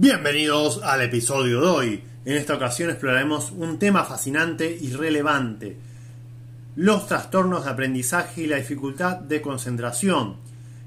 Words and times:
Bienvenidos 0.00 0.80
al 0.84 1.02
episodio 1.02 1.60
de 1.60 1.66
hoy. 1.66 2.04
En 2.24 2.36
esta 2.36 2.54
ocasión 2.54 2.88
exploraremos 2.88 3.50
un 3.50 3.80
tema 3.80 4.04
fascinante 4.04 4.78
y 4.80 4.92
relevante. 4.92 5.76
Los 6.76 7.08
trastornos 7.08 7.64
de 7.64 7.70
aprendizaje 7.72 8.42
y 8.42 8.46
la 8.46 8.58
dificultad 8.58 9.16
de 9.16 9.42
concentración. 9.42 10.36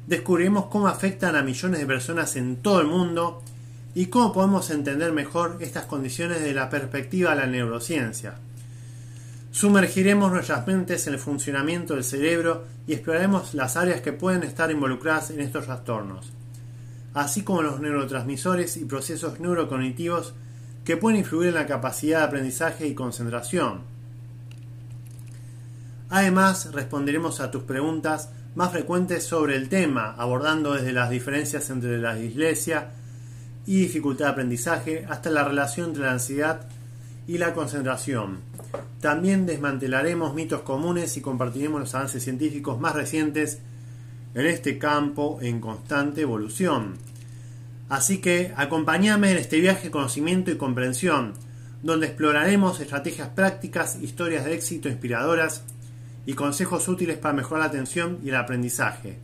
Descubriremos 0.07 0.67
cómo 0.67 0.87
afectan 0.87 1.35
a 1.35 1.43
millones 1.43 1.81
de 1.81 1.85
personas 1.85 2.37
en 2.37 2.61
todo 2.61 2.79
el 2.79 2.87
mundo 2.87 3.43
y 3.93 4.05
cómo 4.05 4.31
podemos 4.31 4.69
entender 4.69 5.11
mejor 5.11 5.57
estas 5.59 5.87
condiciones 5.87 6.39
desde 6.39 6.53
la 6.53 6.69
perspectiva 6.69 7.31
de 7.31 7.35
la 7.35 7.47
neurociencia. 7.47 8.35
Sumergiremos 9.51 10.31
nuestras 10.31 10.65
mentes 10.65 11.05
en 11.07 11.15
el 11.15 11.19
funcionamiento 11.19 11.95
del 11.95 12.05
cerebro 12.05 12.63
y 12.87 12.93
exploraremos 12.93 13.55
las 13.55 13.75
áreas 13.75 13.99
que 13.99 14.13
pueden 14.13 14.43
estar 14.43 14.71
involucradas 14.71 15.31
en 15.31 15.41
estos 15.41 15.65
trastornos 15.65 16.31
así 17.13 17.43
como 17.43 17.61
los 17.61 17.79
neurotransmisores 17.79 18.77
y 18.77 18.85
procesos 18.85 19.39
neurocognitivos 19.39 20.33
que 20.85 20.97
pueden 20.97 21.19
influir 21.19 21.49
en 21.49 21.55
la 21.55 21.67
capacidad 21.67 22.19
de 22.19 22.25
aprendizaje 22.25 22.87
y 22.87 22.95
concentración. 22.95 23.81
Además, 26.09 26.71
responderemos 26.73 27.39
a 27.39 27.51
tus 27.51 27.63
preguntas 27.63 28.29
más 28.55 28.71
frecuentes 28.71 29.23
sobre 29.23 29.55
el 29.55 29.69
tema, 29.69 30.13
abordando 30.17 30.73
desde 30.73 30.91
las 30.91 31.09
diferencias 31.09 31.69
entre 31.69 31.97
la 31.99 32.15
dislexia 32.15 32.91
y 33.65 33.81
dificultad 33.81 34.25
de 34.25 34.31
aprendizaje 34.31 35.05
hasta 35.09 35.29
la 35.29 35.43
relación 35.43 35.89
entre 35.89 36.03
la 36.03 36.11
ansiedad 36.11 36.67
y 37.27 37.37
la 37.37 37.53
concentración. 37.53 38.39
También 38.99 39.45
desmantelaremos 39.45 40.33
mitos 40.33 40.61
comunes 40.61 41.15
y 41.15 41.21
compartiremos 41.21 41.79
los 41.79 41.95
avances 41.95 42.23
científicos 42.23 42.79
más 42.79 42.93
recientes 42.93 43.59
en 44.33 44.45
este 44.45 44.77
campo 44.77 45.39
en 45.41 45.59
constante 45.59 46.21
evolución. 46.21 46.95
Así 47.89 48.19
que 48.19 48.53
acompáñame 48.55 49.31
en 49.31 49.37
este 49.37 49.59
viaje 49.59 49.85
de 49.85 49.91
conocimiento 49.91 50.51
y 50.51 50.57
comprensión, 50.57 51.33
donde 51.83 52.07
exploraremos 52.07 52.79
estrategias 52.79 53.29
prácticas, 53.29 53.97
historias 54.01 54.45
de 54.45 54.53
éxito 54.53 54.87
inspiradoras 54.87 55.63
y 56.25 56.33
consejos 56.33 56.87
útiles 56.87 57.17
para 57.17 57.33
mejorar 57.33 57.63
la 57.63 57.69
atención 57.69 58.19
y 58.23 58.29
el 58.29 58.35
aprendizaje. 58.35 59.17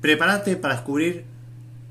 Prepárate 0.00 0.56
para 0.56 0.74
descubrir 0.74 1.24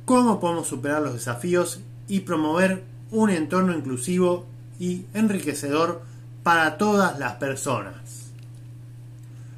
cómo 0.06 0.40
podemos 0.40 0.68
superar 0.68 1.02
los 1.02 1.14
desafíos 1.14 1.80
y 2.08 2.22
promover 2.22 2.84
un 3.12 3.30
entorno 3.30 3.74
inclusivo 3.74 4.48
y 4.80 5.06
enriquecedor 5.14 6.02
para 6.44 6.78
todas 6.78 7.20
las 7.20 7.34
personas. 7.36 8.32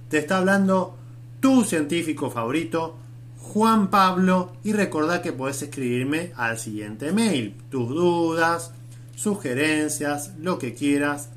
Te 0.09 0.17
está 0.17 0.39
hablando 0.39 0.97
tu 1.42 1.66
científico 1.66 2.30
favorito, 2.30 2.95
Juan 3.39 3.89
Pablo, 3.89 4.53
y 4.64 4.72
recordá 4.72 5.22
que 5.22 5.34
puedes 5.34 5.61
escribirme 5.61 6.31
al 6.38 6.58
siguiente 6.58 7.11
mail, 7.11 7.58
tus 7.70 7.89
dudas, 7.89 8.72
sugerencias, 9.16 10.31
lo 10.39 10.58
que 10.58 10.73
quieras, 10.73 11.30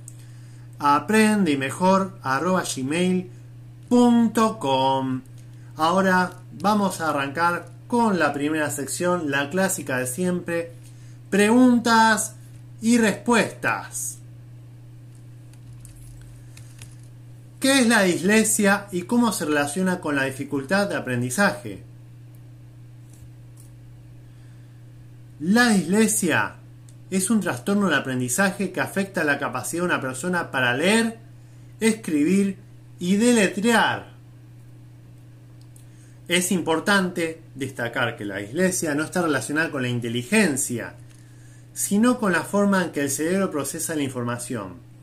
aprende 0.79 1.51
y 1.51 1.57
mejor 1.57 2.19
gmail.com. 2.23 3.33
Ahora 5.77 6.33
vamos 6.61 7.01
a 7.01 7.11
arrancar 7.11 7.67
con 7.89 8.19
la 8.19 8.33
primera 8.33 8.71
sección, 8.71 9.31
la 9.31 9.51
clásica 9.51 9.99
de 9.99 10.07
siempre, 10.07 10.73
preguntas 11.31 12.37
y 12.81 12.99
respuestas. 12.99 14.19
¿Qué 17.65 17.81
es 17.81 17.89
la 17.89 18.03
dislexia 18.03 18.89
y 18.93 19.05
cómo 19.05 19.33
se 19.33 19.47
relaciona 19.47 19.99
con 19.99 20.17
la 20.17 20.25
dificultad 20.25 20.87
de 20.87 20.97
aprendizaje? 20.97 21.83
La 25.41 25.71
dislexia 25.71 26.57
es 27.11 27.31
un 27.31 27.41
trastorno 27.41 27.89
de 27.89 27.97
aprendizaje 27.97 28.71
que 28.71 28.83
afecta 28.83 29.25
la 29.25 29.39
capacidad 29.39 29.81
de 29.81 29.87
una 29.87 30.01
persona 30.03 30.51
para 30.51 30.77
leer, 30.77 31.17
escribir 31.81 32.59
y 32.99 33.17
deletrear. 33.17 34.13
Es 36.29 36.53
importante 36.53 37.41
destacar 37.55 38.19
que 38.19 38.27
la 38.27 38.37
dislexia 38.37 38.95
no 38.95 39.05
está 39.05 39.23
relacionada 39.23 39.71
con 39.71 39.81
la 39.81 39.89
inteligencia, 39.89 40.97
sino 41.73 42.19
con 42.19 42.33
la 42.33 42.43
forma 42.43 42.85
en 42.85 42.93
que 42.93 43.01
el 43.01 43.11
cerebro 43.11 43.51
procesa 43.51 43.95
la 43.95 44.03
información. 44.03 44.94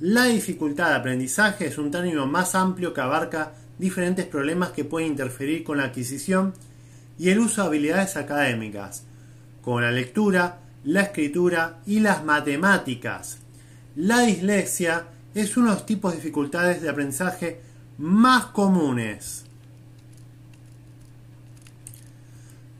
La 0.00 0.24
dificultad 0.24 0.88
de 0.88 0.96
aprendizaje 0.96 1.66
es 1.66 1.78
un 1.78 1.92
término 1.92 2.26
más 2.26 2.56
amplio 2.56 2.92
que 2.92 3.00
abarca 3.00 3.52
diferentes 3.78 4.26
problemas 4.26 4.70
que 4.70 4.84
pueden 4.84 5.10
interferir 5.10 5.62
con 5.62 5.78
la 5.78 5.84
adquisición 5.84 6.52
y 7.16 7.30
el 7.30 7.38
uso 7.38 7.62
de 7.62 7.68
habilidades 7.68 8.16
académicas, 8.16 9.04
como 9.62 9.80
la 9.80 9.92
lectura, 9.92 10.58
la 10.82 11.02
escritura 11.02 11.78
y 11.86 12.00
las 12.00 12.24
matemáticas. 12.24 13.38
La 13.94 14.20
dislexia 14.20 15.06
es 15.32 15.56
uno 15.56 15.68
de 15.68 15.74
los 15.74 15.86
tipos 15.86 16.10
de 16.12 16.18
dificultades 16.18 16.82
de 16.82 16.88
aprendizaje 16.88 17.60
más 17.98 18.46
comunes. 18.46 19.44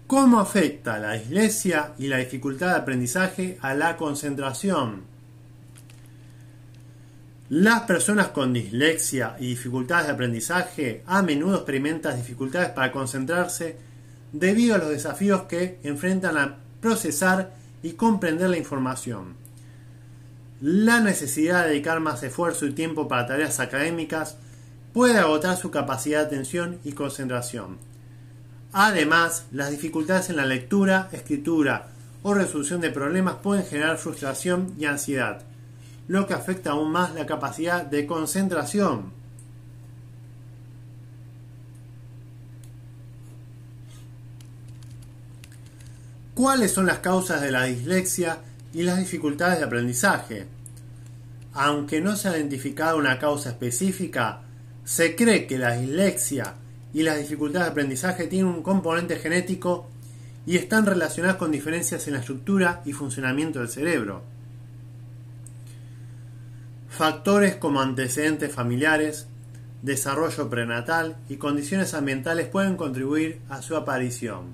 ¿Cómo 0.08 0.40
afecta 0.40 0.98
la 0.98 1.12
dislexia 1.12 1.94
y 1.96 2.08
la 2.08 2.18
dificultad 2.18 2.70
de 2.70 2.80
aprendizaje 2.80 3.58
a 3.62 3.74
la 3.74 3.96
concentración? 3.96 5.13
Las 7.50 7.82
personas 7.82 8.28
con 8.28 8.54
dislexia 8.54 9.36
y 9.38 9.48
dificultades 9.48 10.06
de 10.06 10.14
aprendizaje 10.14 11.02
a 11.06 11.20
menudo 11.20 11.56
experimentan 11.56 12.16
dificultades 12.16 12.70
para 12.70 12.90
concentrarse 12.90 13.76
debido 14.32 14.74
a 14.74 14.78
los 14.78 14.88
desafíos 14.88 15.42
que 15.42 15.78
enfrentan 15.82 16.38
a 16.38 16.56
procesar 16.80 17.54
y 17.82 17.92
comprender 17.92 18.48
la 18.48 18.56
información. 18.56 19.34
La 20.62 21.00
necesidad 21.00 21.64
de 21.64 21.70
dedicar 21.70 22.00
más 22.00 22.22
esfuerzo 22.22 22.64
y 22.64 22.72
tiempo 22.72 23.08
para 23.08 23.26
tareas 23.26 23.60
académicas 23.60 24.38
puede 24.94 25.18
agotar 25.18 25.58
su 25.58 25.70
capacidad 25.70 26.20
de 26.20 26.26
atención 26.26 26.78
y 26.82 26.92
concentración. 26.92 27.76
Además, 28.72 29.44
las 29.52 29.70
dificultades 29.70 30.30
en 30.30 30.36
la 30.36 30.46
lectura, 30.46 31.10
escritura 31.12 31.88
o 32.22 32.32
resolución 32.32 32.80
de 32.80 32.90
problemas 32.90 33.36
pueden 33.42 33.66
generar 33.66 33.98
frustración 33.98 34.74
y 34.78 34.86
ansiedad 34.86 35.42
lo 36.08 36.26
que 36.26 36.34
afecta 36.34 36.72
aún 36.72 36.90
más 36.90 37.14
la 37.14 37.26
capacidad 37.26 37.84
de 37.84 38.06
concentración. 38.06 39.12
¿Cuáles 46.34 46.72
son 46.72 46.86
las 46.86 46.98
causas 46.98 47.40
de 47.40 47.52
la 47.52 47.64
dislexia 47.64 48.38
y 48.72 48.82
las 48.82 48.98
dificultades 48.98 49.60
de 49.60 49.64
aprendizaje? 49.64 50.46
Aunque 51.52 52.00
no 52.00 52.16
se 52.16 52.28
ha 52.28 52.36
identificado 52.36 52.98
una 52.98 53.20
causa 53.20 53.50
específica, 53.50 54.40
se 54.84 55.14
cree 55.14 55.46
que 55.46 55.58
la 55.58 55.76
dislexia 55.76 56.54
y 56.92 57.04
las 57.04 57.18
dificultades 57.18 57.66
de 57.66 57.70
aprendizaje 57.70 58.26
tienen 58.26 58.52
un 58.52 58.62
componente 58.62 59.16
genético 59.16 59.86
y 60.44 60.56
están 60.56 60.84
relacionadas 60.84 61.36
con 61.36 61.52
diferencias 61.52 62.06
en 62.08 62.14
la 62.14 62.20
estructura 62.20 62.82
y 62.84 62.92
funcionamiento 62.92 63.60
del 63.60 63.68
cerebro. 63.68 64.33
Factores 66.96 67.56
como 67.56 67.80
antecedentes 67.80 68.52
familiares, 68.52 69.26
desarrollo 69.82 70.48
prenatal 70.48 71.16
y 71.28 71.38
condiciones 71.38 71.92
ambientales 71.92 72.46
pueden 72.46 72.76
contribuir 72.76 73.40
a 73.48 73.62
su 73.62 73.74
aparición. 73.74 74.52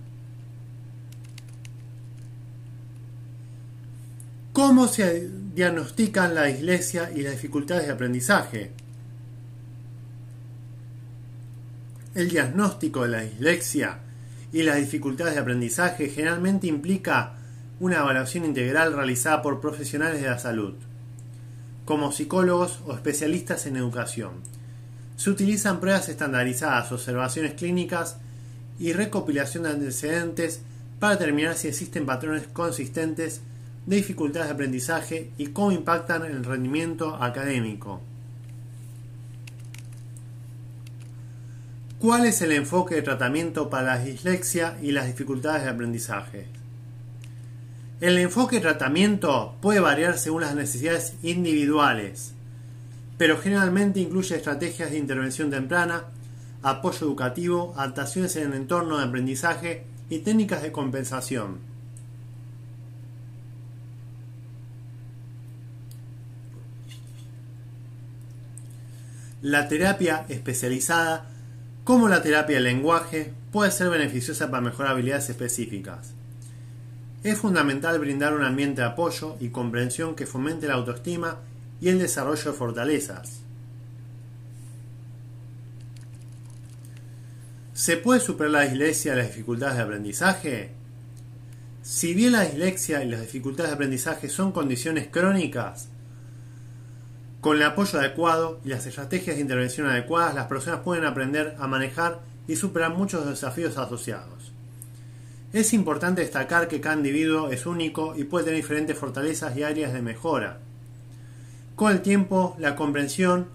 ¿Cómo 4.55 4.89
se 4.89 5.29
diagnostican 5.55 6.35
la 6.35 6.45
dislexia 6.45 7.11
y 7.15 7.21
las 7.21 7.33
dificultades 7.33 7.87
de 7.87 7.93
aprendizaje? 7.93 8.73
El 12.15 12.31
diagnóstico 12.31 13.03
de 13.03 13.09
la 13.09 13.21
dislexia 13.21 13.99
y 14.51 14.63
las 14.63 14.77
dificultades 14.77 15.35
de 15.35 15.41
aprendizaje 15.41 16.09
generalmente 16.09 16.69
implica 16.69 17.35
una 17.81 17.99
evaluación 17.99 18.47
integral 18.47 18.95
realizada 18.95 19.43
por 19.43 19.61
profesionales 19.61 20.23
de 20.23 20.29
la 20.29 20.39
salud 20.39 20.75
como 21.91 22.13
psicólogos 22.13 22.79
o 22.87 22.93
especialistas 22.95 23.67
en 23.67 23.75
educación. 23.75 24.31
Se 25.17 25.29
utilizan 25.29 25.81
pruebas 25.81 26.09
estandarizadas, 26.09 26.93
observaciones 26.93 27.55
clínicas 27.55 28.19
y 28.79 28.93
recopilación 28.93 29.65
de 29.65 29.71
antecedentes 29.71 30.61
para 31.01 31.17
determinar 31.17 31.57
si 31.57 31.67
existen 31.67 32.07
patrones 32.07 32.47
consistentes 32.47 33.41
de 33.87 33.97
dificultades 33.97 34.47
de 34.47 34.55
aprendizaje 34.55 35.33
y 35.37 35.49
cómo 35.49 35.73
impactan 35.73 36.25
en 36.25 36.31
el 36.31 36.45
rendimiento 36.45 37.17
académico. 37.17 38.01
¿Cuál 41.99 42.25
es 42.25 42.41
el 42.41 42.53
enfoque 42.53 42.95
de 42.95 43.03
tratamiento 43.03 43.69
para 43.69 43.97
la 43.97 43.99
dislexia 43.99 44.79
y 44.81 44.93
las 44.93 45.09
dificultades 45.09 45.65
de 45.65 45.71
aprendizaje? 45.71 46.60
El 48.01 48.17
enfoque 48.17 48.57
de 48.57 48.63
tratamiento 48.63 49.57
puede 49.61 49.79
variar 49.79 50.17
según 50.17 50.41
las 50.41 50.55
necesidades 50.55 51.17
individuales, 51.23 52.33
pero 53.19 53.37
generalmente 53.37 54.01
incluye 54.01 54.37
estrategias 54.37 54.91
de 54.91 54.97
intervención 54.97 55.51
temprana, 55.51 56.05
apoyo 56.63 57.07
educativo, 57.07 57.75
adaptaciones 57.77 58.37
en 58.37 58.53
el 58.53 58.55
entorno 58.55 58.97
de 58.97 59.05
aprendizaje 59.05 59.85
y 60.09 60.21
técnicas 60.21 60.63
de 60.63 60.73
compensación. 60.73 61.59
La 69.43 69.69
terapia 69.69 70.25
especializada 70.31 71.27
como 71.85 72.09
la 72.09 72.23
terapia 72.23 72.57
del 72.57 72.65
lenguaje 72.65 73.35
puede 73.53 73.71
ser 73.71 73.91
beneficiosa 73.91 74.51
para 74.51 74.63
mejorar 74.63 74.93
habilidades 74.93 75.29
específicas. 75.29 76.15
Es 77.23 77.37
fundamental 77.39 77.99
brindar 77.99 78.33
un 78.33 78.45
ambiente 78.45 78.81
de 78.81 78.87
apoyo 78.87 79.37
y 79.41 79.51
comprensión 79.51 80.15
que 80.15 80.27
fomente 80.27 80.67
la 80.67 80.75
autoestima 80.75 81.39
y 81.79 81.89
el 81.89 81.99
desarrollo 81.99 82.53
de 82.53 82.57
fortalezas. 82.57 83.41
¿Se 87.75 87.99
puede 87.99 88.21
superar 88.21 88.53
la 88.53 88.61
dislexia 88.63 89.13
y 89.13 89.17
las 89.17 89.27
dificultades 89.27 89.77
de 89.77 89.83
aprendizaje? 89.83 90.73
Si 91.83 92.15
bien 92.15 92.33
la 92.33 92.43
dislexia 92.43 93.05
y 93.05 93.09
las 93.09 93.21
dificultades 93.21 93.71
de 93.71 93.75
aprendizaje 93.75 94.29
son 94.31 94.53
condiciones 94.53 95.09
crónicas, 95.09 95.89
con 97.41 97.57
el 97.57 97.63
apoyo 97.63 97.99
adecuado 97.99 98.61
y 98.65 98.69
las 98.69 98.87
estrategias 98.87 99.37
de 99.37 99.43
intervención 99.43 99.87
adecuadas, 99.87 100.35
las 100.35 100.47
personas 100.47 100.81
pueden 100.81 101.05
aprender 101.05 101.57
a 101.59 101.67
manejar 101.67 102.21
y 102.47 102.57
superar 102.57 102.95
muchos 102.95 103.27
desafíos 103.27 103.79
asociados. 103.79 104.53
Es 105.53 105.73
importante 105.73 106.21
destacar 106.21 106.69
que 106.69 106.81
cada 106.81 106.95
individuo 106.97 107.51
es 107.51 107.67
único 107.67 108.15
y 108.17 108.23
puede 108.23 108.45
tener 108.45 108.61
diferentes 108.61 108.97
fortalezas 108.97 109.57
y 109.57 109.65
áreas 109.65 109.93
de 109.93 110.01
mejora. 110.01 110.61
Con 111.75 111.91
el 111.91 112.03
tiempo, 112.03 112.55
la 112.59 112.77
comprensión 112.77 113.49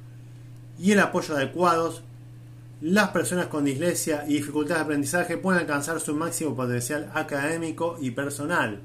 y 0.77 0.91
el 0.91 0.99
apoyo 0.99 1.35
adecuados, 1.35 2.03
las 2.81 3.09
personas 3.09 3.47
con 3.47 3.63
dislexia 3.63 4.25
y 4.27 4.33
dificultades 4.33 4.79
de 4.79 4.83
aprendizaje 4.83 5.37
pueden 5.37 5.61
alcanzar 5.61 6.01
su 6.01 6.13
máximo 6.13 6.53
potencial 6.53 7.09
académico 7.13 7.97
y 8.01 8.11
personal. 8.11 8.81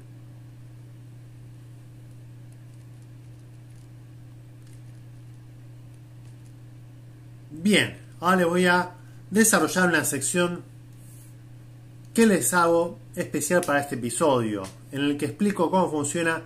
Bien, 7.51 7.97
ahora 8.21 8.37
les 8.37 8.47
voy 8.47 8.65
a 8.67 8.91
desarrollar 9.29 9.89
una 9.89 10.05
sección 10.05 10.63
que 12.13 12.25
les 12.25 12.53
hago 12.53 13.00
especial 13.15 13.61
para 13.61 13.81
este 13.81 13.95
episodio, 13.95 14.63
en 14.91 15.01
el 15.01 15.17
que 15.17 15.25
explico 15.25 15.69
cómo 15.69 15.89
funciona 15.89 16.41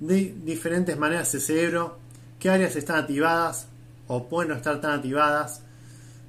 de 0.00 0.34
diferentes 0.44 0.96
maneras 0.98 1.34
el 1.34 1.40
cerebro, 1.40 1.98
qué 2.38 2.50
áreas 2.50 2.76
están 2.76 3.00
activadas 3.00 3.68
o 4.06 4.28
pueden 4.28 4.50
no 4.50 4.56
estar 4.56 4.80
tan 4.80 4.92
activadas, 4.92 5.62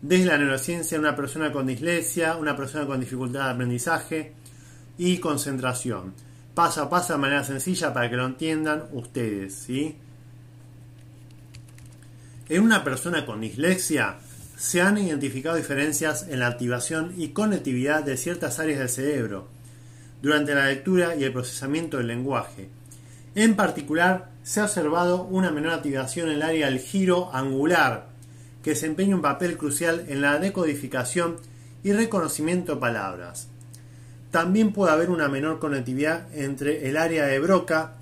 desde 0.02 0.26
la 0.26 0.38
neurociencia 0.38 1.00
una 1.00 1.16
persona 1.16 1.52
con 1.52 1.68
dislexia, 1.68 2.38
una 2.38 2.56
persona 2.56 2.86
con 2.86 3.00
dificultad 3.00 3.46
de 3.46 3.52
aprendizaje 3.52 4.34
y 4.98 5.18
concentración. 5.18 6.14
Paso 6.54 6.84
a 6.84 6.90
paso 6.90 7.14
de 7.14 7.20
manera 7.20 7.44
sencilla 7.44 7.94
para 7.94 8.10
que 8.10 8.16
lo 8.16 8.26
entiendan 8.26 8.86
ustedes, 8.92 9.56
¿sí? 9.56 9.96
En 12.48 12.64
una 12.64 12.84
persona 12.84 13.26
con 13.26 13.42
dislexia 13.42 14.18
se 14.58 14.82
han 14.82 14.98
identificado 14.98 15.56
diferencias 15.56 16.28
en 16.28 16.40
la 16.40 16.48
activación 16.48 17.14
y 17.18 17.30
conectividad 17.30 18.04
de 18.04 18.18
ciertas 18.18 18.60
áreas 18.60 18.80
del 18.80 18.90
cerebro 18.90 19.59
durante 20.22 20.54
la 20.54 20.68
lectura 20.68 21.16
y 21.16 21.24
el 21.24 21.34
procesamiento 21.34 21.98
del 21.98 22.08
lenguaje. 22.08 22.70
En 23.36 23.56
particular, 23.56 24.30
se 24.44 24.60
ha 24.60 24.66
observado 24.66 25.24
una 25.24 25.52
menor 25.52 25.74
activación 25.74 26.30
en 26.30 26.36
el 26.36 26.42
área 26.42 26.66
del 26.66 26.80
giro 26.80 27.34
angular, 27.34 28.08
que 28.64 28.72
desempeña 28.72 29.16
un 29.16 29.22
papel 29.22 29.58
crucial 29.58 30.06
en 30.08 30.22
la 30.22 30.40
decodificación 30.40 31.38
y 31.84 31.94
reconocimiento 31.94 32.76
de 32.76 32.82
palabras. 32.82 33.48
También 34.32 34.74
puede 34.74 34.92
haber 34.92 35.10
una 35.10 35.30
menor 35.30 35.60
conectividad 35.60 36.28
entre 36.36 36.90
el 36.90 36.98
área 36.98 37.26
de 37.26 37.40
Broca, 37.40 37.96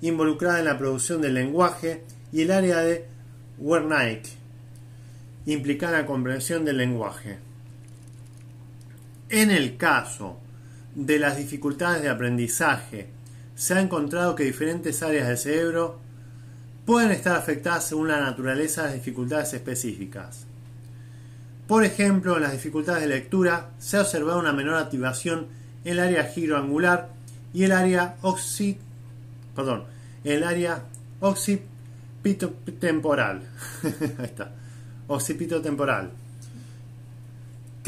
involucrada 0.00 0.60
en 0.60 0.66
la 0.66 0.78
producción 0.78 1.20
del 1.20 1.34
lenguaje, 1.34 2.04
y 2.32 2.42
el 2.42 2.52
área 2.52 2.78
de 2.78 3.06
Wernicke, 3.58 4.28
implicar 5.46 5.92
la 5.92 6.06
comprensión 6.06 6.64
del 6.64 6.76
lenguaje. 6.76 7.38
En 9.30 9.50
el 9.50 9.76
caso 9.76 10.38
de 10.98 11.18
las 11.20 11.36
dificultades 11.36 12.02
de 12.02 12.08
aprendizaje, 12.08 13.06
se 13.54 13.74
ha 13.74 13.80
encontrado 13.80 14.34
que 14.34 14.42
diferentes 14.42 15.00
áreas 15.04 15.28
del 15.28 15.38
cerebro 15.38 16.00
pueden 16.84 17.12
estar 17.12 17.36
afectadas 17.36 17.86
según 17.86 18.08
la 18.08 18.20
naturaleza 18.20 18.82
de 18.82 18.88
las 18.88 18.96
dificultades 18.96 19.54
específicas. 19.54 20.44
Por 21.68 21.84
ejemplo, 21.84 22.34
en 22.36 22.42
las 22.42 22.50
dificultades 22.50 23.02
de 23.02 23.08
lectura 23.08 23.70
se 23.78 23.96
ha 23.96 24.00
observado 24.00 24.40
una 24.40 24.52
menor 24.52 24.74
activación 24.74 25.46
en 25.84 25.92
el 25.92 26.00
área 26.00 26.24
giroangular 26.24 27.10
y 27.54 27.62
el 27.62 27.70
área 27.70 28.16
oxi, 28.22 28.76
perdón, 29.54 29.84
el 30.24 30.42
área 30.42 30.82
occipitotemporal. 31.20 33.42
Está 34.22 34.50
temporal, 35.62 36.10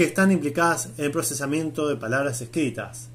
que 0.00 0.06
están 0.06 0.32
implicadas 0.32 0.88
en 0.96 1.04
el 1.04 1.10
procesamiento 1.10 1.86
de 1.86 1.94
palabras 1.94 2.40
escritas. 2.40 3.10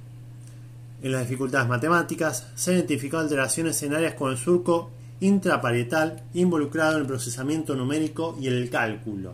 En 1.02 1.14
las 1.14 1.22
dificultades 1.22 1.68
matemáticas 1.68 2.46
se 2.54 2.70
han 2.70 2.78
identificado 2.78 3.24
alteraciones 3.24 3.82
en 3.82 3.96
áreas 3.96 4.14
con 4.14 4.30
el 4.30 4.38
surco 4.38 4.92
intraparietal 5.20 6.22
involucrado 6.36 6.94
en 6.94 7.02
el 7.02 7.08
procesamiento 7.08 7.76
numérico 7.76 8.38
y 8.40 8.50
en 8.50 8.54
el 8.54 8.70
cálculo. 8.70 9.34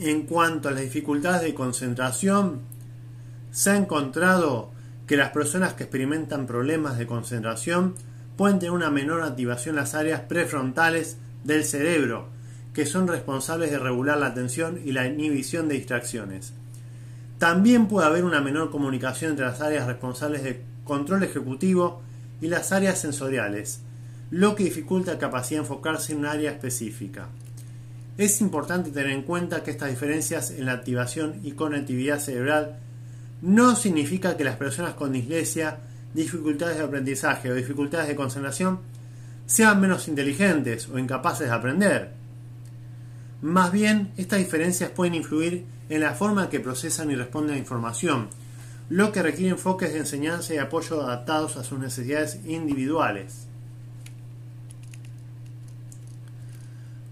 En 0.00 0.22
cuanto 0.22 0.68
a 0.68 0.72
las 0.72 0.80
dificultades 0.80 1.42
de 1.42 1.54
concentración, 1.54 2.62
se 3.52 3.70
ha 3.70 3.76
encontrado 3.76 4.72
que 5.06 5.16
las 5.16 5.30
personas 5.30 5.74
que 5.74 5.84
experimentan 5.84 6.48
problemas 6.48 6.98
de 6.98 7.06
concentración 7.06 7.94
pueden 8.36 8.58
tener 8.58 8.72
una 8.72 8.90
menor 8.90 9.22
activación 9.22 9.76
en 9.76 9.82
las 9.82 9.94
áreas 9.94 10.22
prefrontales 10.22 11.18
del 11.44 11.62
cerebro, 11.62 12.33
que 12.74 12.86
son 12.86 13.08
responsables 13.08 13.70
de 13.70 13.78
regular 13.78 14.18
la 14.18 14.26
atención 14.26 14.80
y 14.84 14.92
la 14.92 15.06
inhibición 15.06 15.68
de 15.68 15.76
distracciones. 15.76 16.52
También 17.38 17.86
puede 17.86 18.06
haber 18.06 18.24
una 18.24 18.40
menor 18.40 18.70
comunicación 18.70 19.30
entre 19.30 19.46
las 19.46 19.60
áreas 19.60 19.86
responsables 19.86 20.42
de 20.42 20.60
control 20.84 21.22
ejecutivo 21.22 22.02
y 22.40 22.48
las 22.48 22.72
áreas 22.72 23.00
sensoriales, 23.00 23.80
lo 24.30 24.54
que 24.54 24.64
dificulta 24.64 25.12
la 25.12 25.18
capacidad 25.18 25.60
de 25.60 25.66
enfocarse 25.66 26.12
en 26.12 26.18
un 26.18 26.26
área 26.26 26.50
específica. 26.50 27.28
Es 28.18 28.40
importante 28.40 28.90
tener 28.90 29.10
en 29.10 29.22
cuenta 29.22 29.62
que 29.62 29.70
estas 29.70 29.90
diferencias 29.90 30.50
en 30.50 30.66
la 30.66 30.72
activación 30.72 31.40
y 31.42 31.52
conectividad 31.52 32.18
cerebral 32.18 32.76
no 33.42 33.76
significa 33.76 34.36
que 34.36 34.44
las 34.44 34.56
personas 34.56 34.94
con 34.94 35.12
dislexia 35.12 35.78
dificultades 36.14 36.78
de 36.78 36.84
aprendizaje 36.84 37.50
o 37.50 37.54
dificultades 37.54 38.08
de 38.08 38.16
concentración 38.16 38.80
sean 39.46 39.80
menos 39.80 40.08
inteligentes 40.08 40.88
o 40.88 40.98
incapaces 40.98 41.48
de 41.48 41.54
aprender. 41.54 42.23
Más 43.44 43.72
bien, 43.72 44.10
estas 44.16 44.38
diferencias 44.38 44.88
pueden 44.88 45.14
influir 45.14 45.66
en 45.90 46.00
la 46.00 46.14
forma 46.14 46.44
en 46.44 46.48
que 46.48 46.60
procesan 46.60 47.10
y 47.10 47.14
responden 47.14 47.56
a 47.56 47.58
información, 47.58 48.30
lo 48.88 49.12
que 49.12 49.22
requiere 49.22 49.50
enfoques 49.50 49.92
de 49.92 49.98
enseñanza 49.98 50.54
y 50.54 50.56
apoyo 50.56 51.02
adaptados 51.02 51.58
a 51.58 51.62
sus 51.62 51.78
necesidades 51.78 52.40
individuales. 52.46 53.46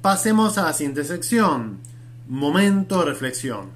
Pasemos 0.00 0.56
a 0.56 0.62
la 0.62 0.72
siguiente 0.72 1.04
sección, 1.04 1.80
momento 2.26 3.00
de 3.00 3.10
reflexión. 3.10 3.66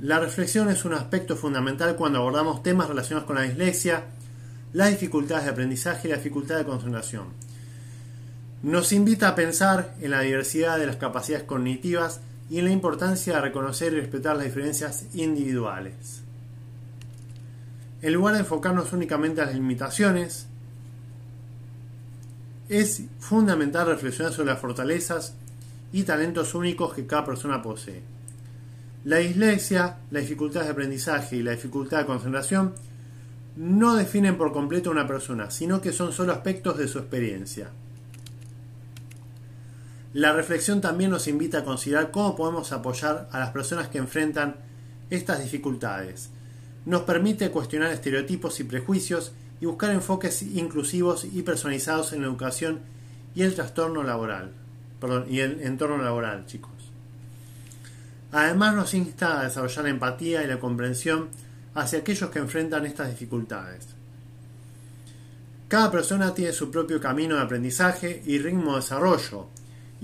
La 0.00 0.20
reflexión 0.20 0.68
es 0.68 0.84
un 0.84 0.94
aspecto 0.94 1.34
fundamental 1.34 1.96
cuando 1.96 2.20
abordamos 2.20 2.62
temas 2.62 2.86
relacionados 2.86 3.26
con 3.26 3.34
la 3.34 3.42
dislexia, 3.42 4.04
las 4.72 4.90
dificultades 4.90 5.46
de 5.46 5.50
aprendizaje 5.50 6.06
y 6.06 6.10
la 6.12 6.18
dificultad 6.18 6.58
de 6.58 6.64
concentración. 6.64 7.43
Nos 8.64 8.94
invita 8.94 9.28
a 9.28 9.34
pensar 9.34 9.94
en 10.00 10.10
la 10.10 10.22
diversidad 10.22 10.78
de 10.78 10.86
las 10.86 10.96
capacidades 10.96 11.44
cognitivas 11.44 12.22
y 12.48 12.60
en 12.60 12.64
la 12.64 12.70
importancia 12.70 13.34
de 13.34 13.42
reconocer 13.42 13.92
y 13.92 14.00
respetar 14.00 14.36
las 14.36 14.46
diferencias 14.46 15.04
individuales. 15.12 16.22
En 18.00 18.14
lugar 18.14 18.32
de 18.32 18.40
enfocarnos 18.40 18.90
únicamente 18.94 19.42
a 19.42 19.44
las 19.44 19.54
limitaciones, 19.54 20.46
es 22.70 23.02
fundamental 23.18 23.86
reflexionar 23.86 24.32
sobre 24.32 24.52
las 24.52 24.60
fortalezas 24.60 25.34
y 25.92 26.04
talentos 26.04 26.54
únicos 26.54 26.94
que 26.94 27.06
cada 27.06 27.26
persona 27.26 27.60
posee. 27.60 28.00
La 29.04 29.18
dislexia, 29.18 29.98
la 30.10 30.20
dificultad 30.20 30.62
de 30.62 30.70
aprendizaje 30.70 31.36
y 31.36 31.42
la 31.42 31.50
dificultad 31.50 31.98
de 31.98 32.06
concentración 32.06 32.72
no 33.56 33.94
definen 33.94 34.38
por 34.38 34.54
completo 34.54 34.88
a 34.88 34.94
una 34.94 35.06
persona, 35.06 35.50
sino 35.50 35.82
que 35.82 35.92
son 35.92 36.14
solo 36.14 36.32
aspectos 36.32 36.78
de 36.78 36.88
su 36.88 36.98
experiencia. 36.98 37.68
La 40.14 40.32
reflexión 40.32 40.80
también 40.80 41.10
nos 41.10 41.26
invita 41.26 41.58
a 41.58 41.64
considerar 41.64 42.12
cómo 42.12 42.36
podemos 42.36 42.70
apoyar 42.70 43.28
a 43.32 43.40
las 43.40 43.50
personas 43.50 43.88
que 43.88 43.98
enfrentan 43.98 44.54
estas 45.10 45.42
dificultades. 45.42 46.30
Nos 46.86 47.02
permite 47.02 47.50
cuestionar 47.50 47.90
estereotipos 47.90 48.60
y 48.60 48.64
prejuicios 48.64 49.32
y 49.60 49.66
buscar 49.66 49.90
enfoques 49.90 50.42
inclusivos 50.42 51.24
y 51.24 51.42
personalizados 51.42 52.12
en 52.12 52.20
la 52.20 52.28
educación 52.28 52.78
y 53.34 53.42
el 53.42 53.56
trastorno 53.56 54.04
laboral. 54.04 54.52
Perdón, 55.00 55.26
y 55.28 55.40
el 55.40 55.60
entorno 55.62 55.98
laboral, 55.98 56.46
chicos. 56.46 56.70
Además 58.30 58.76
nos 58.76 58.94
insta 58.94 59.40
a 59.40 59.44
desarrollar 59.44 59.84
la 59.84 59.90
empatía 59.90 60.44
y 60.44 60.46
la 60.46 60.60
comprensión 60.60 61.28
hacia 61.74 61.98
aquellos 61.98 62.30
que 62.30 62.38
enfrentan 62.38 62.86
estas 62.86 63.10
dificultades. 63.10 63.88
Cada 65.66 65.90
persona 65.90 66.32
tiene 66.32 66.52
su 66.52 66.70
propio 66.70 67.00
camino 67.00 67.34
de 67.34 67.42
aprendizaje 67.42 68.22
y 68.24 68.38
ritmo 68.38 68.74
de 68.74 68.80
desarrollo, 68.80 69.48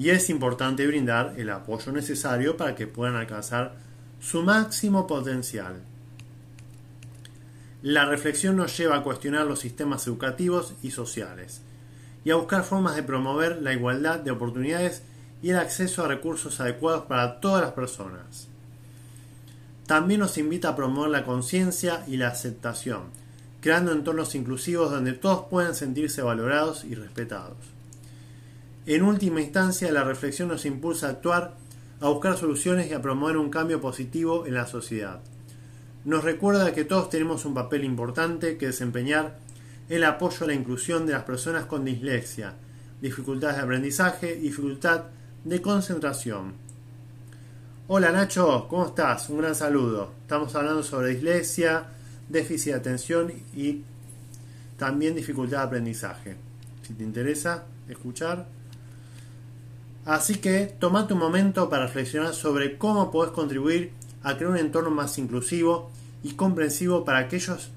y 0.00 0.08
es 0.08 0.30
importante 0.30 0.86
brindar 0.86 1.34
el 1.36 1.50
apoyo 1.50 1.92
necesario 1.92 2.56
para 2.56 2.74
que 2.74 2.86
puedan 2.86 3.16
alcanzar 3.16 3.74
su 4.18 4.42
máximo 4.42 5.06
potencial. 5.06 5.82
La 7.82 8.06
reflexión 8.06 8.56
nos 8.56 8.74
lleva 8.78 8.96
a 8.96 9.02
cuestionar 9.02 9.44
los 9.44 9.60
sistemas 9.60 10.06
educativos 10.06 10.72
y 10.82 10.92
sociales, 10.92 11.60
y 12.24 12.30
a 12.30 12.36
buscar 12.36 12.64
formas 12.64 12.96
de 12.96 13.02
promover 13.02 13.60
la 13.60 13.74
igualdad 13.74 14.20
de 14.20 14.30
oportunidades 14.30 15.02
y 15.42 15.50
el 15.50 15.58
acceso 15.58 16.02
a 16.02 16.08
recursos 16.08 16.60
adecuados 16.60 17.04
para 17.04 17.38
todas 17.38 17.60
las 17.60 17.72
personas. 17.72 18.48
También 19.86 20.20
nos 20.20 20.38
invita 20.38 20.70
a 20.70 20.76
promover 20.76 21.10
la 21.10 21.26
conciencia 21.26 22.04
y 22.06 22.16
la 22.16 22.28
aceptación, 22.28 23.02
creando 23.60 23.92
entornos 23.92 24.34
inclusivos 24.34 24.90
donde 24.90 25.12
todos 25.12 25.44
puedan 25.50 25.74
sentirse 25.74 26.22
valorados 26.22 26.84
y 26.84 26.94
respetados. 26.94 27.79
En 28.90 29.04
última 29.04 29.40
instancia, 29.40 29.92
la 29.92 30.02
reflexión 30.02 30.48
nos 30.48 30.66
impulsa 30.66 31.06
a 31.06 31.10
actuar, 31.10 31.54
a 32.00 32.08
buscar 32.08 32.36
soluciones 32.36 32.90
y 32.90 32.92
a 32.92 33.00
promover 33.00 33.36
un 33.36 33.48
cambio 33.48 33.80
positivo 33.80 34.46
en 34.46 34.54
la 34.54 34.66
sociedad. 34.66 35.20
Nos 36.04 36.24
recuerda 36.24 36.74
que 36.74 36.84
todos 36.84 37.08
tenemos 37.08 37.44
un 37.44 37.54
papel 37.54 37.84
importante 37.84 38.56
que 38.56 38.66
desempeñar 38.66 39.38
el 39.88 40.02
apoyo 40.02 40.42
a 40.42 40.48
la 40.48 40.54
inclusión 40.54 41.06
de 41.06 41.12
las 41.12 41.22
personas 41.22 41.66
con 41.66 41.84
dislexia, 41.84 42.54
dificultades 43.00 43.58
de 43.58 43.62
aprendizaje 43.62 44.34
dificultad 44.34 45.04
de 45.44 45.62
concentración, 45.62 46.54
Hola 47.86 48.10
Nacho, 48.10 48.66
¿cómo 48.68 48.86
estás? 48.86 49.30
Un 49.30 49.38
gran 49.38 49.54
saludo. 49.54 50.14
Estamos 50.22 50.52
hablando 50.56 50.82
sobre 50.82 51.10
dislexia, 51.10 51.84
déficit 52.28 52.72
de 52.72 52.78
atención 52.78 53.32
y 53.54 53.82
también 54.76 55.14
dificultad 55.14 55.58
de 55.58 55.64
aprendizaje. 55.64 56.36
Si 56.82 56.94
te 56.94 57.04
interesa 57.04 57.66
escuchar. 57.88 58.59
Así 60.10 60.38
que 60.38 60.66
tomate 60.66 61.12
un 61.12 61.20
momento 61.20 61.70
para 61.70 61.86
reflexionar 61.86 62.34
sobre 62.34 62.78
cómo 62.78 63.12
podés 63.12 63.30
contribuir 63.30 63.92
a 64.24 64.34
crear 64.36 64.50
un 64.50 64.56
entorno 64.56 64.90
más 64.90 65.16
inclusivo 65.18 65.92
y 66.24 66.32
comprensivo 66.32 67.04
para 67.04 67.18
aquellos 67.18 67.70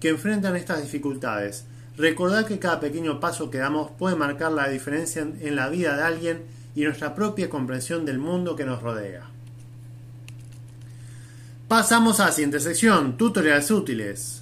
que 0.00 0.08
enfrentan 0.08 0.56
estas 0.56 0.80
dificultades. 0.80 1.66
Recordad 1.98 2.46
que 2.46 2.58
cada 2.58 2.80
pequeño 2.80 3.20
paso 3.20 3.50
que 3.50 3.58
damos 3.58 3.90
puede 3.98 4.16
marcar 4.16 4.52
la 4.52 4.70
diferencia 4.70 5.20
en 5.20 5.56
la 5.56 5.68
vida 5.68 5.94
de 5.94 6.04
alguien 6.04 6.42
y 6.74 6.84
nuestra 6.84 7.14
propia 7.14 7.50
comprensión 7.50 8.06
del 8.06 8.18
mundo 8.18 8.56
que 8.56 8.64
nos 8.64 8.82
rodea. 8.82 9.26
Pasamos 11.68 12.18
a 12.18 12.24
la 12.24 12.32
siguiente 12.32 12.60
sección, 12.60 13.18
tutoriales 13.18 13.70
útiles. 13.70 14.40